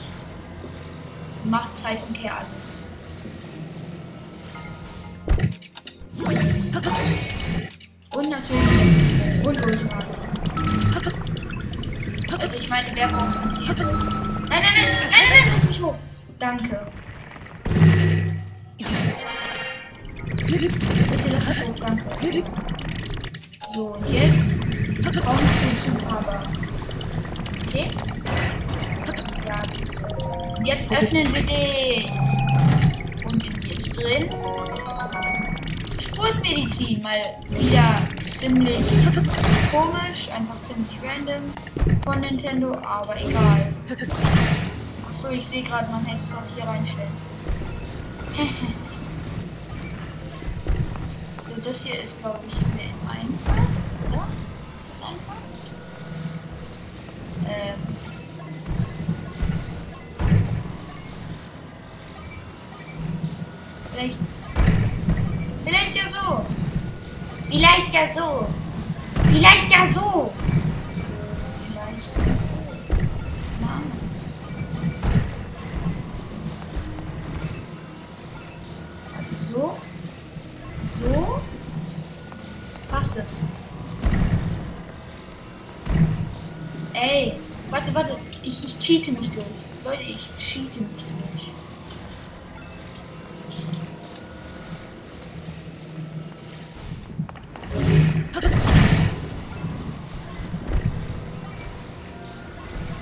macht 1.44 1.76
Zeitumkehr 1.76 2.32
alles. 2.36 2.88
Und 8.16 8.28
natürlich 8.28 9.44
und 9.44 9.66
Ultra. 9.66 10.04
Also 12.40 12.56
ich 12.56 12.68
meine, 12.68 12.88
wer 12.92 13.06
braucht 13.06 13.36
Synthese? 13.36 13.84
Nein, 13.84 14.48
nein, 14.48 14.62
nein, 14.62 14.62
nein, 14.74 15.10
nein, 15.12 15.28
nein, 15.30 15.52
lass 15.54 15.64
mich 15.64 15.80
hoch. 15.80 15.94
Danke. 16.40 16.90
Bitte 20.44 21.28
lass 21.30 21.46
mich 21.46 21.68
hoch, 21.68 21.76
danke. 21.78 22.87
So, 23.78 23.94
und 23.94 24.10
jetzt 24.10 24.60
kommt 25.04 25.40
es 25.72 25.84
zu 25.84 25.92
Papa. 26.04 26.42
Okay? 27.68 27.88
Ja, 29.46 29.62
geht 29.72 29.92
so. 29.92 30.00
Und 30.56 30.66
jetzt 30.66 30.90
öffnen 30.90 31.32
wir 31.32 31.42
dich. 31.42 32.10
Und 33.24 33.44
in 33.46 33.54
die 33.60 33.74
ist 33.74 33.96
drin. 33.96 34.34
Spurtmedizin 35.96 37.02
mal 37.02 37.22
wieder 37.50 38.00
ziemlich 38.18 38.82
komisch, 39.70 40.28
einfach 40.36 40.60
ziemlich 40.62 40.98
random 41.00 41.44
von 42.02 42.20
Nintendo, 42.20 42.74
aber 42.82 43.14
egal. 43.20 43.72
Achso, 45.08 45.28
ich 45.28 45.46
sehe 45.46 45.62
gerade, 45.62 45.88
man 45.92 46.04
hätte 46.04 46.18
es 46.18 46.34
auch 46.34 46.42
hier 46.56 46.64
reinstellen. 46.64 47.12
so, 51.48 51.60
das 51.64 51.84
hier 51.84 52.02
ist, 52.02 52.18
glaube 52.18 52.40
ich, 52.48 52.54
sehr 52.54 52.88
einfach? 53.08 53.67
Einfach? 55.00 55.36
Ähm. 57.48 57.74
Vielleicht 63.92 64.16
Vielleicht 65.64 65.96
ja 65.96 66.02
so. 66.08 66.46
Vielleicht 67.48 67.92
ja 67.92 68.08
so. 68.08 68.46
Vielleicht 69.28 69.70
ja 69.70 69.86
so. 69.86 70.32
Cheate 88.88 89.12
mich 89.12 89.30
durch. 89.32 89.44
Leute, 89.84 90.02
ich 90.02 90.30
cheate 90.38 90.80
mich 90.80 90.88
durch. 90.96 91.50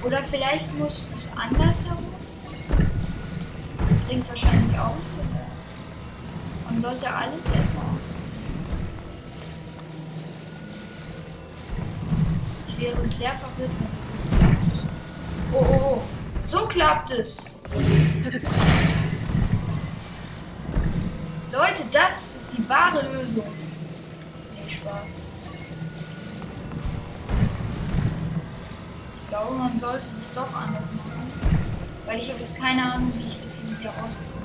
Oder 0.03 0.25
vielleicht 0.25 0.77
muss 0.77 1.07
es 1.15 1.29
anders 1.37 1.85
herum. 1.85 2.05
Klingt 4.09 4.29
wahrscheinlich 4.29 4.77
auch. 4.77 4.97
Man 6.69 6.81
sollte 6.81 7.09
alles 7.09 7.45
erstmal 7.55 7.85
ausprobieren. 7.85 8.27
Ich 12.67 12.81
wäre 12.81 13.07
sehr 13.07 13.35
verwirrt, 13.35 13.71
wenn 13.79 13.97
das 13.97 14.11
jetzt 14.13 14.29
klappt. 14.29 14.96
Oh, 15.53 15.59
oh, 15.59 15.81
oh. 15.95 16.03
So 16.43 16.67
klappt 16.67 17.11
es. 17.11 17.59
Leute, 21.53 21.83
das 21.91 22.31
ist 22.37 22.57
die 22.57 22.69
wahre 22.69 23.03
Lösung. 23.13 23.47
Nee, 24.55 24.73
Spaß. 24.73 25.23
Ich 29.23 29.29
glaube, 29.29 29.55
man 29.55 29.77
sollte 29.77 30.07
das 30.17 30.35
doch 30.35 30.55
anders 30.55 30.83
machen. 30.83 31.33
Weil 32.07 32.21
ich 32.21 32.31
habe 32.31 32.41
jetzt 32.41 32.57
keine 32.57 32.83
Ahnung, 32.93 33.13
wie 33.17 33.27
ich 33.27 33.43
das 33.43 33.55
hier 33.55 33.79
wieder 33.79 33.91
rausbekomme. 33.91 34.36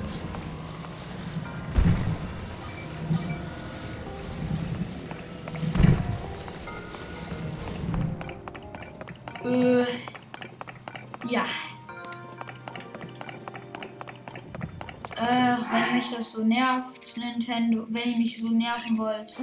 Das 16.12 16.32
so 16.32 16.44
nervt, 16.44 17.16
Nintendo, 17.16 17.86
wenn 17.88 18.10
ihr 18.10 18.16
mich 18.18 18.38
so 18.38 18.48
nerven 18.48 18.98
wollt, 18.98 19.34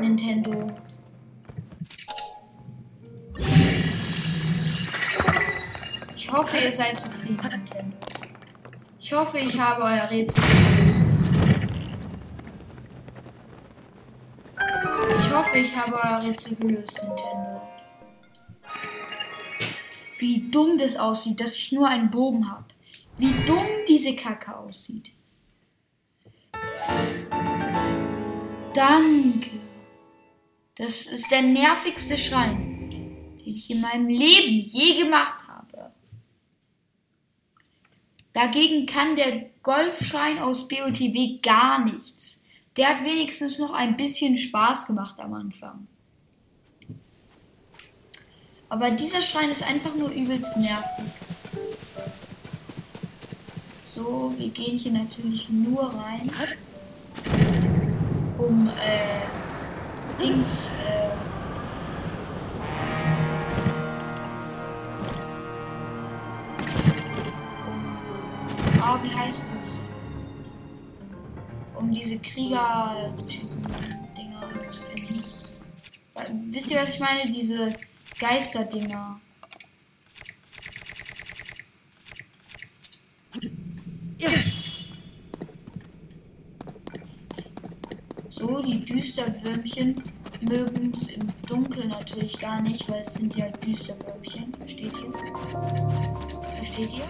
Nintendo. 0.00 0.72
Ich 6.16 6.32
hoffe, 6.32 6.56
ihr 6.56 6.72
seid 6.72 6.98
zufrieden, 6.98 7.36
Nintendo. 7.36 7.96
Ich 8.98 9.12
hoffe, 9.12 9.38
ich 9.38 9.58
habe 9.60 9.82
euer 9.82 10.10
Rätsel 10.10 10.42
gelöst. 10.42 11.04
Ich 15.18 15.32
hoffe, 15.32 15.58
ich 15.58 15.76
habe 15.76 15.94
euer 15.94 16.22
Rätsel 16.22 16.56
gelöst, 16.56 17.02
Nintendo. 17.02 17.62
Wie 20.18 20.50
dumm 20.50 20.78
das 20.78 20.96
aussieht, 20.96 21.40
dass 21.40 21.56
ich 21.56 21.72
nur 21.72 21.86
einen 21.88 22.10
Bogen 22.10 22.50
habe. 22.50 22.64
Wie 23.18 23.32
dumm 23.46 23.66
diese 23.86 24.16
Kacke 24.16 24.56
aussieht. 24.56 25.15
Danke. 28.76 29.58
Das 30.74 31.06
ist 31.06 31.30
der 31.30 31.40
nervigste 31.40 32.18
Schrein, 32.18 32.90
den 32.90 33.54
ich 33.54 33.70
in 33.70 33.80
meinem 33.80 34.08
Leben 34.08 34.60
je 34.68 35.02
gemacht 35.02 35.48
habe. 35.48 35.92
Dagegen 38.34 38.84
kann 38.84 39.16
der 39.16 39.46
Golfschrein 39.62 40.38
aus 40.38 40.68
BOTW 40.68 41.38
gar 41.40 41.82
nichts. 41.86 42.44
Der 42.76 42.88
hat 42.88 43.04
wenigstens 43.06 43.58
noch 43.58 43.72
ein 43.72 43.96
bisschen 43.96 44.36
Spaß 44.36 44.86
gemacht 44.86 45.18
am 45.20 45.32
Anfang. 45.32 45.86
Aber 48.68 48.90
dieser 48.90 49.22
Schrein 49.22 49.48
ist 49.48 49.62
einfach 49.62 49.94
nur 49.94 50.10
übelst 50.10 50.54
nervig. 50.58 51.06
So, 53.94 54.34
wir 54.36 54.48
gehen 54.50 54.76
hier 54.76 54.92
natürlich 54.92 55.48
nur 55.48 55.84
rein, 55.84 56.30
um 58.38 58.68
äh, 58.68 59.20
Dings, 60.20 60.72
äh, 60.72 61.10
um, 67.66 67.98
ah, 68.80 68.98
wie 69.02 69.14
heißt 69.14 69.52
es? 69.58 69.88
Um 71.74 71.90
diese 71.92 72.18
Krieger-Typen-Dinger 72.18 74.70
zu 74.70 74.82
finden. 74.82 75.24
Wisst 76.50 76.70
ihr, 76.70 76.80
was 76.80 76.94
ich 76.94 77.00
meine? 77.00 77.30
Diese 77.30 77.76
Geisterdinger. 78.18 79.20
So, 88.38 88.60
die 88.60 88.84
Düsterwürmchen 88.84 90.02
mögen 90.42 90.90
es 90.92 91.08
im 91.08 91.26
Dunkeln 91.46 91.88
natürlich 91.88 92.38
gar 92.38 92.60
nicht, 92.60 92.86
weil 92.90 93.00
es 93.00 93.14
sind 93.14 93.34
ja 93.34 93.48
Düsterwürmchen. 93.48 94.52
Versteht 94.52 94.92
ihr? 94.92 95.12
Versteht 96.56 96.92
ihr? 96.92 97.08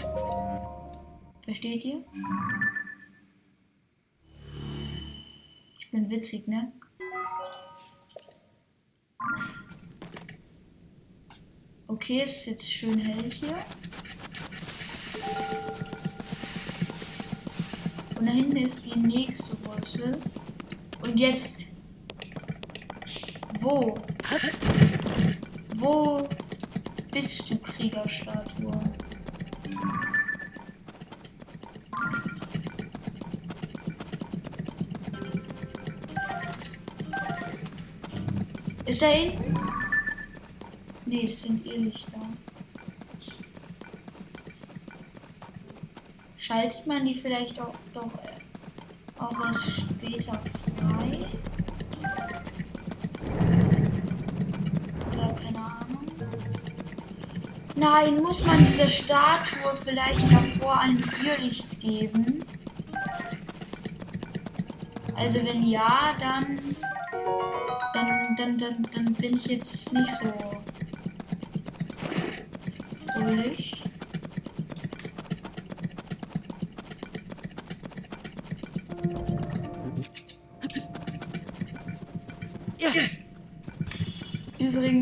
Versteht 1.43 1.85
ihr? 1.85 2.05
Ich 5.81 5.91
bin 5.91 6.09
witzig, 6.09 6.47
ne? 6.47 6.73
Okay, 11.89 12.23
es 12.25 12.37
ist 12.37 12.47
jetzt 12.47 12.73
schön 12.73 13.01
hell 13.01 13.33
hier. 13.33 13.57
Und 18.17 18.27
da 18.27 18.31
hinten 18.31 18.57
ist 18.59 18.85
die 18.85 18.97
nächste 18.97 19.57
Wurzel. 19.65 20.21
Und 21.07 21.21
jetzt. 21.21 21.69
Wo? 23.61 23.97
Wo 25.77 26.29
bist 27.12 27.49
du, 27.49 27.59
Kriegerstatue? 27.59 28.73
Ist 38.85 39.03
er 39.03 39.09
hinten? 39.11 39.55
Nee, 41.07 41.27
das 41.29 41.42
sind 41.42 41.64
Irrlichter. 41.64 42.21
Schaltet 46.37 46.87
man 46.87 47.05
die 47.05 47.14
vielleicht 47.14 47.61
auch 47.61 47.75
doch 47.92 48.12
äh, 48.25 48.36
auch 49.27 49.47
erst 49.47 49.81
später 49.81 50.41
frei? 50.79 51.27
Oder 55.12 55.35
keine 55.35 55.59
Ahnung. 55.59 56.07
Nein, 57.75 58.23
muss 58.23 58.45
man 58.45 58.65
dieser 58.65 58.89
Statue 58.89 59.77
vielleicht 59.85 60.31
davor 60.33 60.81
ein 60.81 61.03
Irrlicht 61.25 61.81
geben? 61.81 62.45
Also 65.17 65.39
wenn 65.45 65.62
ja, 65.67 66.15
dann 66.21 66.61
dann, 67.93 68.37
dann, 68.37 68.59
dann, 68.59 68.89
dann 68.95 69.15
bin 69.15 69.37
ich 69.37 69.47
jetzt 69.47 69.93
nicht 69.93 70.15
so 70.17 70.33
fröhlich. 73.07 73.76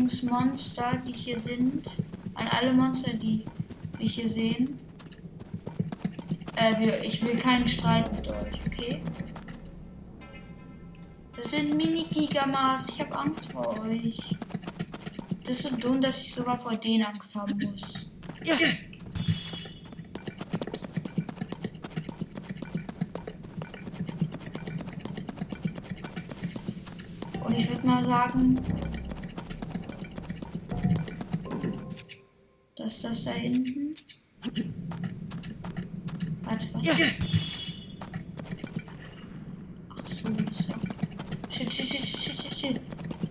Übrigens 0.05 0.21
Monster, 0.21 1.01
die 1.07 1.13
hier 1.13 1.39
sind, 1.39 1.97
an 2.35 2.47
alle 2.47 2.73
Monster, 2.73 3.13
die 3.13 3.43
wir 3.97 4.07
hier 4.07 4.29
sehen. 4.29 4.77
Äh, 6.55 6.79
wir, 6.79 7.03
ich 7.03 7.23
will 7.23 7.35
keinen 7.37 7.67
Streit 7.67 8.13
mit 8.13 8.27
euch, 8.27 8.59
okay? 8.67 9.01
Das 11.35 11.49
sind 11.49 11.75
Mini-Gigamas. 11.75 12.89
Ich 12.89 13.01
habe 13.01 13.17
Angst 13.17 13.51
vor 13.51 13.83
euch. 13.83 14.19
Das 15.43 15.59
ist 15.59 15.71
so 15.71 15.75
dumm, 15.75 15.99
dass 15.99 16.21
ich 16.21 16.35
sogar 16.35 16.59
vor 16.59 16.75
denen 16.75 17.03
Angst 17.03 17.33
haben 17.33 17.57
muss. 17.57 18.07
Ja. 18.43 18.57
Und 27.43 27.57
ich 27.57 27.67
würde 27.67 27.87
mal 27.87 28.05
sagen, 28.05 28.59
dass 32.85 33.01
das 33.01 33.23
da 33.23 33.31
hinten. 33.31 33.95
Warte, 36.43 36.67
was? 36.73 36.85
Ach 39.89 40.07
so, 40.07 40.29
ist 40.51 40.69
ja. 40.69 40.75
Shit, 41.49 41.73
shit, 41.73 41.87
shit, 41.87 42.05
shit, 42.05 42.39
shit, 42.39 42.53
shit. 42.53 42.81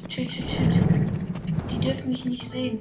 Shit, 0.08 0.32
shit, 0.32 0.50
shit. 0.50 0.80
Die 1.70 1.78
dürfen 1.78 2.10
mich 2.10 2.24
nicht 2.24 2.42
sehen. 2.42 2.80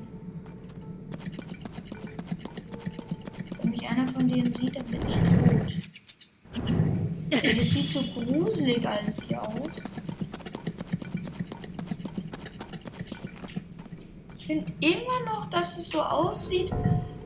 Wenn 3.61 3.69
mich 3.69 3.87
einer 3.87 4.07
von 4.07 4.27
denen 4.27 4.51
sieht, 4.51 4.75
dann 4.75 4.85
bin 4.85 5.01
ich 5.07 5.13
tot. 5.13 5.75
Ey, 7.29 7.55
das 7.55 7.69
sieht 7.69 7.85
so 7.85 8.01
gruselig 8.01 8.87
alles 8.87 9.27
hier 9.27 9.43
aus. 9.47 9.83
Ich 14.43 14.47
finde 14.47 14.73
immer 14.81 15.31
noch, 15.31 15.49
dass 15.49 15.77
es 15.77 15.87
so 15.89 16.01
aussieht, 16.01 16.69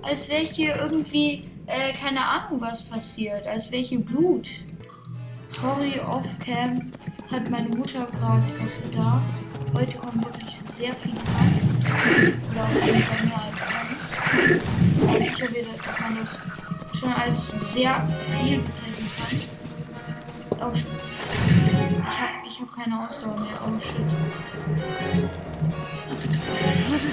als 0.03 0.30
wäre 0.30 0.43
hier 0.43 0.75
irgendwie, 0.75 1.45
äh, 1.65 1.91
keine 1.93 2.23
Ahnung, 2.23 2.62
was 2.62 2.84
passiert. 2.84 3.47
Als 3.47 3.71
wäre 3.71 3.82
hier 3.82 4.01
Blut. 4.01 4.47
Sorry, 5.47 5.99
off-cam 5.99 6.91
hat 7.32 7.49
meine 7.49 7.69
Mutter 7.69 8.06
gerade 8.19 8.43
was 8.62 8.80
gesagt. 8.80 9.41
Heute 9.73 9.97
kommt 9.97 10.23
wirklich 10.25 10.60
sehr 10.60 10.93
viel 10.93 11.13
Tanz. 11.15 11.73
Oder 12.51 12.63
auf 12.65 12.86
jeden 12.86 13.01
Fall 13.01 13.25
mehr 13.25 13.43
als 13.51 13.67
sonst. 13.67 15.08
Also 15.08 15.27
ich 15.27 15.41
habe 15.41 15.53
dass 15.56 15.99
man 15.99 16.17
das 16.19 16.41
schon 16.99 17.13
als 17.13 17.73
sehr 17.73 18.08
viel 18.39 18.60
bezeichnen 18.60 19.49
kann. 20.51 20.69
Oh 20.69 20.75
shit. 20.75 21.07
Ich 22.10 22.20
habe 22.20 22.32
ich 22.48 22.62
hab 22.62 22.76
keine 22.76 23.06
Ausdauer 23.06 23.39
mehr. 23.39 23.60
Oh 23.65 23.80
shit. 23.80 24.06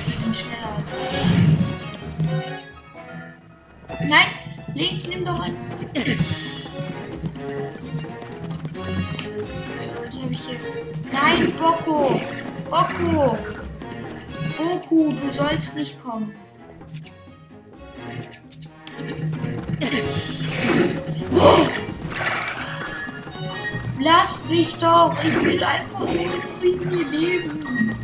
Die 0.07 0.13
sind 0.13 0.37
schneller 0.37 0.77
als 0.77 0.93
ich. 0.93 1.39
Nein! 4.09 4.27
Leg, 4.75 5.09
nimm 5.09 5.25
doch 5.25 5.41
ein. 5.41 5.57
So, 9.79 10.23
habe 10.23 10.33
ich 10.33 10.41
hier. 10.41 10.59
Nein, 11.13 11.53
Boko! 11.59 12.21
Boko! 12.71 13.39
Goku, 14.57 15.13
du 15.13 15.31
sollst 15.31 15.77
nicht 15.77 16.03
kommen. 16.03 16.35
Oh! 21.35 21.84
Lasst 24.05 24.49
mich 24.51 24.77
doch. 24.77 25.15
Ich 25.25 25.43
will 25.43 25.65
einfach 25.65 26.01
nur 26.01 26.11
in 26.11 26.43
Frieden 26.43 26.91
hier 26.91 27.09
leben. 27.09 27.97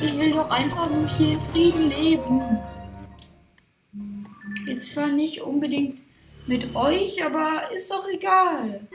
Ich 0.00 0.16
will 0.16 0.32
doch 0.32 0.48
einfach 0.50 0.88
nur 0.90 1.08
hier 1.08 1.32
in 1.32 1.40
Frieden 1.40 1.88
leben. 1.88 2.58
Jetzt 4.66 4.92
zwar 4.92 5.08
nicht 5.08 5.42
unbedingt 5.42 6.02
mit 6.46 6.74
euch, 6.74 7.22
aber 7.24 7.70
ist 7.72 7.90
doch 7.90 8.06
egal. 8.08 8.86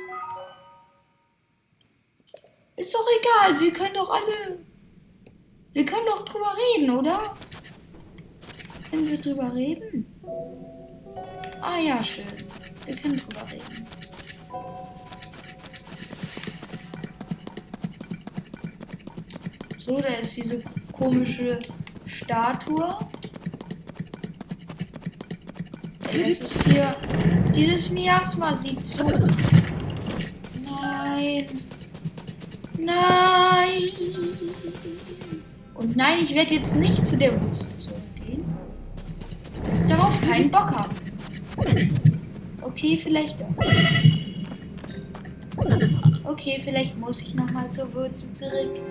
Ist 2.78 2.96
doch 2.96 3.06
egal, 3.20 3.60
wir 3.60 3.74
können 3.74 3.94
doch 3.94 4.10
alle. 4.10 4.60
Wir 5.74 5.86
können 5.86 6.06
doch 6.06 6.24
drüber 6.24 6.56
reden, 6.76 6.90
oder? 6.98 7.36
Können 8.90 9.10
wir 9.10 9.20
drüber 9.20 9.54
reden? 9.54 10.08
Ah 11.66 11.80
ja, 11.80 12.04
schön. 12.04 12.26
Wir 12.86 12.94
können 12.98 13.18
drüber 13.18 13.46
reden. 13.50 13.88
So, 19.78 20.02
da 20.02 20.10
ist 20.10 20.36
diese 20.36 20.62
komische 20.92 21.60
Statue. 22.06 22.98
Das 26.02 26.16
ist 26.18 26.68
hier. 26.68 26.96
Dieses 27.56 27.90
Miasma 27.92 28.54
sieht 28.54 28.86
so. 28.86 29.08
Nein. 30.66 31.48
Nein. 32.78 33.90
Und 35.76 35.96
nein, 35.96 36.18
ich 36.24 36.36
werde 36.36 36.56
jetzt 36.56 36.76
nicht 36.76 37.06
zu 37.06 37.18
der 37.18 37.42
Wurzel 37.42 37.70
zurückgehen. 37.78 38.44
Darauf 39.88 40.20
keinen 40.22 40.52
Bock 40.52 40.70
haben. 40.72 40.93
Okay, 42.84 42.98
vielleicht. 42.98 43.38
Okay, 46.26 46.62
vielleicht 46.62 46.98
muss 46.98 47.22
ich 47.22 47.34
nochmal 47.34 47.72
zur 47.72 47.94
Wurzel 47.94 48.34
zurück. 48.34 48.82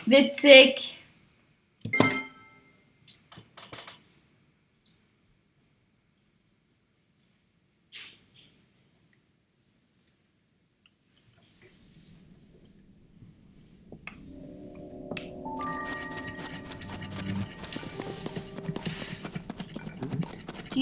Witzig. 0.06 0.98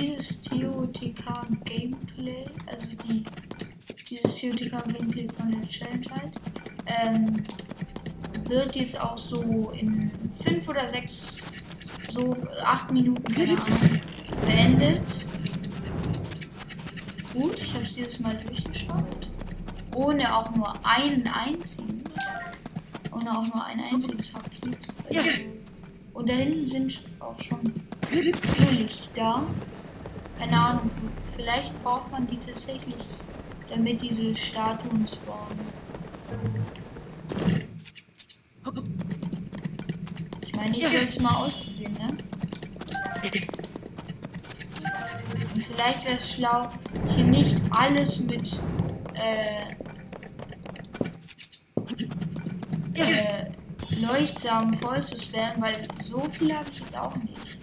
Dieses 0.00 0.40
TOTK 0.40 1.22
Gameplay, 1.64 2.46
also 2.66 2.88
die 3.06 3.24
dieses 4.08 4.40
TOTK 4.40 4.82
Gameplay 4.94 5.28
von 5.28 5.50
der 5.50 5.68
Challenge 5.68 6.06
halt, 6.10 6.34
ähm, 6.86 7.42
wird 8.48 8.74
jetzt 8.76 8.98
auch 9.00 9.18
so 9.18 9.70
in 9.78 10.10
fünf 10.42 10.68
oder 10.68 10.88
sechs, 10.88 11.50
so 12.10 12.34
acht 12.64 12.90
Minuten, 12.90 13.32
keine 13.32 13.52
Ahnung, 13.60 14.00
beendet. 14.46 15.02
Gut, 17.34 17.60
ich 17.60 17.74
habe 17.74 17.84
es 17.84 17.94
dieses 17.94 18.20
Mal 18.20 18.34
durchgeschafft. 18.36 19.30
Ohne 19.94 20.34
auch 20.34 20.54
nur 20.54 20.74
einen 20.84 21.28
einzigen. 21.28 22.04
Ohne 23.12 23.38
auch 23.38 23.54
nur 23.54 23.64
ein 23.64 23.80
einziges 23.80 24.34
HP 24.34 24.78
zu 24.80 24.92
verlieren. 24.92 25.52
Und 26.14 26.28
da 26.28 26.32
hinten 26.32 26.66
sind 26.66 27.02
auch 27.20 27.40
schon 27.40 27.72
Lichter. 28.10 29.46
Keine 30.40 30.58
Ahnung, 30.58 30.90
vielleicht 31.36 31.82
braucht 31.82 32.10
man 32.10 32.26
die 32.26 32.38
tatsächlich, 32.38 32.96
damit 33.68 34.00
diese 34.00 34.34
Statuen 34.34 35.06
spawnen. 35.06 35.68
Ich 40.40 40.54
meine, 40.56 40.78
ich 40.78 40.88
soll 40.88 41.00
es 41.06 41.20
mal 41.20 41.34
ausprobieren, 41.34 41.92
ne? 41.92 42.16
Und 45.54 45.62
vielleicht 45.62 46.04
wäre 46.06 46.16
es 46.16 46.32
schlau, 46.32 46.70
hier 47.08 47.24
nicht 47.24 47.56
alles 47.70 48.20
mit 48.20 48.62
äh, 49.12 49.74
äh, 52.94 53.44
Leuchtsamen 54.00 54.74
voll 54.74 55.02
zu 55.02 55.18
spammen, 55.18 55.60
weil 55.60 55.86
so 56.02 56.20
viel 56.30 56.56
habe 56.56 56.70
ich 56.72 56.80
jetzt 56.80 56.96
auch 56.96 57.14
nicht. 57.16 57.58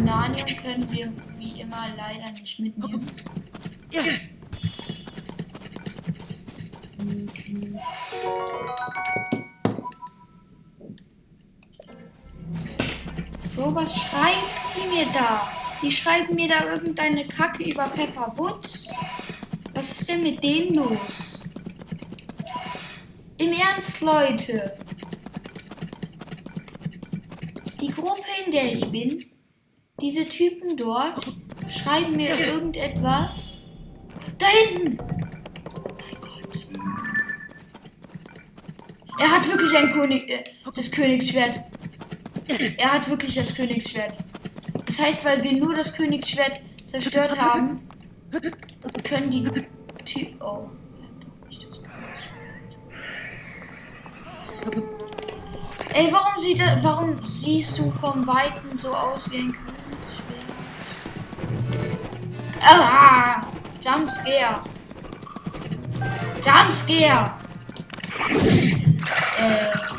Synanium 0.00 0.46
können 0.62 0.90
wir 0.90 1.12
wie 1.36 1.60
immer 1.60 1.86
leider 1.94 2.32
nicht 2.32 2.58
mitnehmen. 2.58 3.06
Bro, 13.54 13.74
was 13.74 13.94
schreiben 13.94 14.38
die 14.74 14.88
mir 14.88 15.04
da? 15.12 15.46
Die 15.82 15.90
schreiben 15.90 16.34
mir 16.34 16.48
da 16.48 16.72
irgendeine 16.72 17.26
Kacke 17.26 17.70
über 17.70 17.88
Pepper 17.88 18.32
Woods. 18.38 18.94
Was 19.74 20.00
ist 20.00 20.08
denn 20.08 20.22
mit 20.22 20.42
denen 20.42 20.76
los? 20.76 21.44
Im 23.36 23.52
Ernst, 23.52 24.00
Leute. 24.00 24.78
Die 27.78 27.88
Gruppe, 27.88 28.22
in 28.46 28.52
der 28.52 28.72
ich 28.72 28.90
bin, 28.90 29.29
diese 30.00 30.26
Typen 30.26 30.76
dort, 30.76 31.26
schreiben 31.70 32.16
mir 32.16 32.38
irgendetwas. 32.38 33.58
Da 34.38 34.46
hinten! 34.46 34.98
Oh 35.74 35.88
mein 36.00 36.20
Gott. 36.20 36.66
Er 39.18 39.30
hat 39.30 39.46
wirklich 39.48 39.76
ein 39.76 39.92
König, 39.92 40.30
äh, 40.30 40.44
das 40.74 40.90
Königsschwert. 40.90 41.60
Er 42.78 42.92
hat 42.92 43.08
wirklich 43.08 43.34
das 43.34 43.54
Königsschwert. 43.54 44.18
Das 44.86 44.98
heißt, 45.00 45.24
weil 45.24 45.42
wir 45.42 45.52
nur 45.52 45.74
das 45.74 45.94
Königsschwert 45.94 46.60
zerstört 46.86 47.40
haben, 47.40 47.88
können 49.04 49.30
die 49.30 49.44
Typen. 50.04 50.40
Oh. 50.40 50.68
Ey, 55.92 56.08
warum 56.12 56.40
sieht 56.40 56.60
warum 56.82 57.26
siehst 57.26 57.78
du 57.78 57.90
vom 57.90 58.26
Weiten 58.26 58.78
so 58.78 58.94
aus 58.94 59.30
wie 59.30 59.38
ein 59.38 59.52
Königsschwert? 59.52 59.69
Ah! 62.60 63.42
Jumpscare! 63.82 64.62
Jumpscare! 66.44 67.32
Äh. 69.38 69.90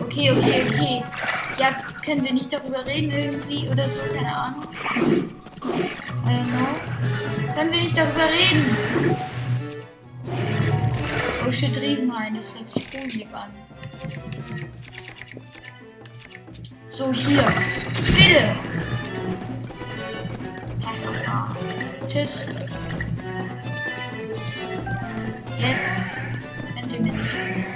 Okay, 0.00 0.30
okay, 0.32 0.66
okay. 0.68 1.04
Ja, 1.58 1.76
können 2.04 2.24
wir 2.24 2.32
nicht 2.32 2.52
darüber 2.52 2.84
reden 2.86 3.12
irgendwie 3.12 3.68
oder 3.68 3.88
so? 3.88 4.00
Keine 4.00 4.34
Ahnung. 4.34 4.68
I 5.62 6.30
don't 6.30 6.46
know. 6.46 7.54
Können 7.54 7.70
wir 7.72 7.82
nicht 7.82 7.96
darüber 7.96 8.24
reden? 8.24 8.76
Oh 11.46 11.52
shit, 11.52 11.80
Riesenhain, 11.80 12.34
das 12.34 12.54
hört 12.54 12.68
sich 12.68 12.90
gruselig 12.90 13.28
an. 13.32 13.50
So, 16.88 17.12
hier. 17.12 17.44
Bitte. 18.16 18.56
Hahaha. 20.84 21.56
Tschüss. 22.08 22.54
Jetzt 25.58 26.22
könnt 26.74 26.92
ihr 26.92 27.00
mir 27.00 27.12
nichts 27.12 27.46
mehr. 27.48 27.66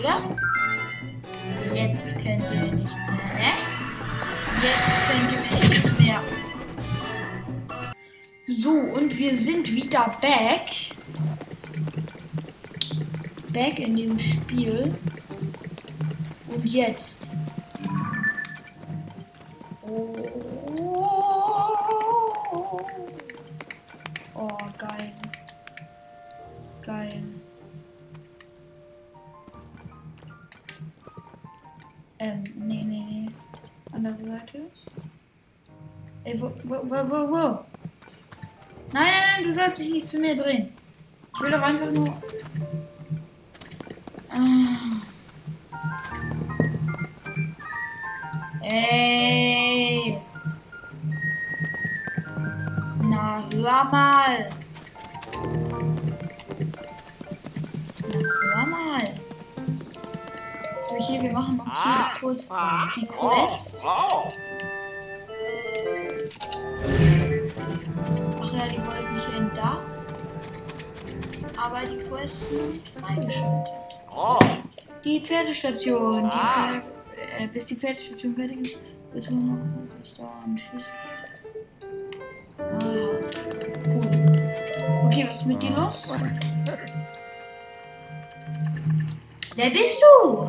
Oder? 0.00 0.36
Jetzt 1.72 2.14
könnt 2.14 2.44
ihr 2.52 2.60
mir 2.60 2.72
nichts 2.72 3.06
mehr, 3.06 3.34
ne? 3.36 3.52
Jetzt 4.62 4.98
könnt 5.06 5.30
ihr 5.30 5.38
mir 5.38 5.68
nichts 5.68 5.98
mehr. 6.00 6.20
So, 8.46 8.70
und 8.70 9.16
wir 9.16 9.36
sind 9.36 9.72
wieder 9.72 10.16
back. 10.20 10.66
Back 13.52 13.78
in 13.78 13.96
dem 13.96 14.18
Spiel. 14.18 14.92
Und 16.48 16.68
jetzt. 16.68 17.30
Oh, 19.82 20.26
oh 24.36 24.58
geil. 24.78 25.12
Geil. 26.82 27.22
Ähm, 32.18 32.44
nee, 32.56 32.82
nee, 32.84 33.04
nee. 33.08 33.30
Andere 33.92 34.14
Seite. 34.14 34.60
Ey, 36.24 36.40
wo, 36.40 36.52
wo, 36.64 36.76
wo, 36.88 37.10
wo, 37.10 37.30
wo? 37.30 37.64
Nein, 38.92 39.10
nein, 39.12 39.22
nein, 39.34 39.44
du 39.44 39.52
sollst 39.52 39.78
dich 39.78 39.92
nicht 39.92 40.08
zu 40.08 40.18
mir 40.18 40.34
drehen. 40.34 40.72
Ich 41.34 41.40
will 41.40 41.50
doch 41.50 41.62
einfach 41.62 41.90
nur. 41.90 42.22
Ah. 44.30 45.02
Hey. 48.62 49.35
Hör 53.66 53.84
mal. 53.90 54.50
Na, 58.08 58.18
hör 58.54 58.66
mal. 58.66 59.04
So, 60.84 60.96
hier, 61.06 61.22
wir 61.22 61.32
machen 61.32 61.56
noch 61.56 61.64
hier 61.64 62.20
kurz 62.20 62.48
die 62.96 63.06
Quest. 63.06 63.84
Ach 68.40 68.52
ja, 68.52 68.66
die 68.68 68.86
wollten 68.86 69.14
nicht 69.14 69.28
in 69.36 69.50
Dach. 69.54 69.78
Aber 71.56 71.80
die 71.86 71.98
Quest 72.08 72.42
ist 72.42 72.52
noch 72.52 72.68
nicht 72.68 72.88
freigeschaltet. 72.88 73.74
Die 75.04 75.20
Pferdestation. 75.20 76.30
Die 76.30 76.36
Pferd, 76.36 76.82
äh, 77.38 77.46
bis 77.48 77.66
die 77.66 77.76
Pferdestation 77.76 78.34
fertig 78.34 78.60
ist, 78.60 78.78
wird 79.12 79.30
nur 79.30 79.56
noch 79.56 79.98
das 79.98 80.14
dauern. 80.14 80.56
Tschüss. 80.56 80.84
Aha. 82.58 83.15
Okay, 85.16 85.28
was 85.30 85.36
ist 85.36 85.46
mit 85.46 85.62
dir 85.62 85.70
los? 85.70 86.12
Wer 89.54 89.70
bist 89.70 89.98
du? 90.02 90.42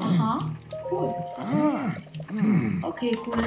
Aha. 0.00 0.38
Cool. 0.90 1.14
Okay, 2.80 3.18
cool. 3.26 3.44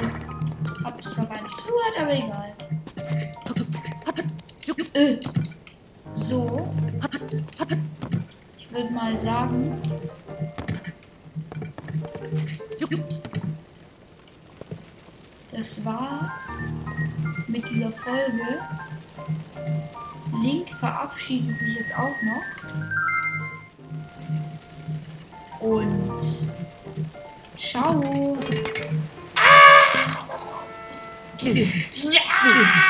Hab 0.84 1.02
zwar 1.02 1.26
gar 1.26 1.42
nicht 1.42 1.60
zugehört, 1.60 1.98
aber 1.98 2.14
egal. 2.14 2.54
Äh. 4.94 5.18
So. 6.14 6.72
Ich 8.56 8.70
würde 8.70 8.90
mal 8.92 9.18
sagen. 9.18 9.82
Das 15.50 15.84
war's 15.84 16.48
mit 17.48 17.68
dieser 17.68 17.90
Folge. 17.90 18.60
Link 20.42 20.68
verabschiedet 20.74 21.56
sich 21.56 21.74
jetzt 21.76 21.94
auch 21.94 22.14
noch. 22.22 22.42
Und 25.60 26.22
ciao. 27.56 28.36
Ah! 29.36 29.82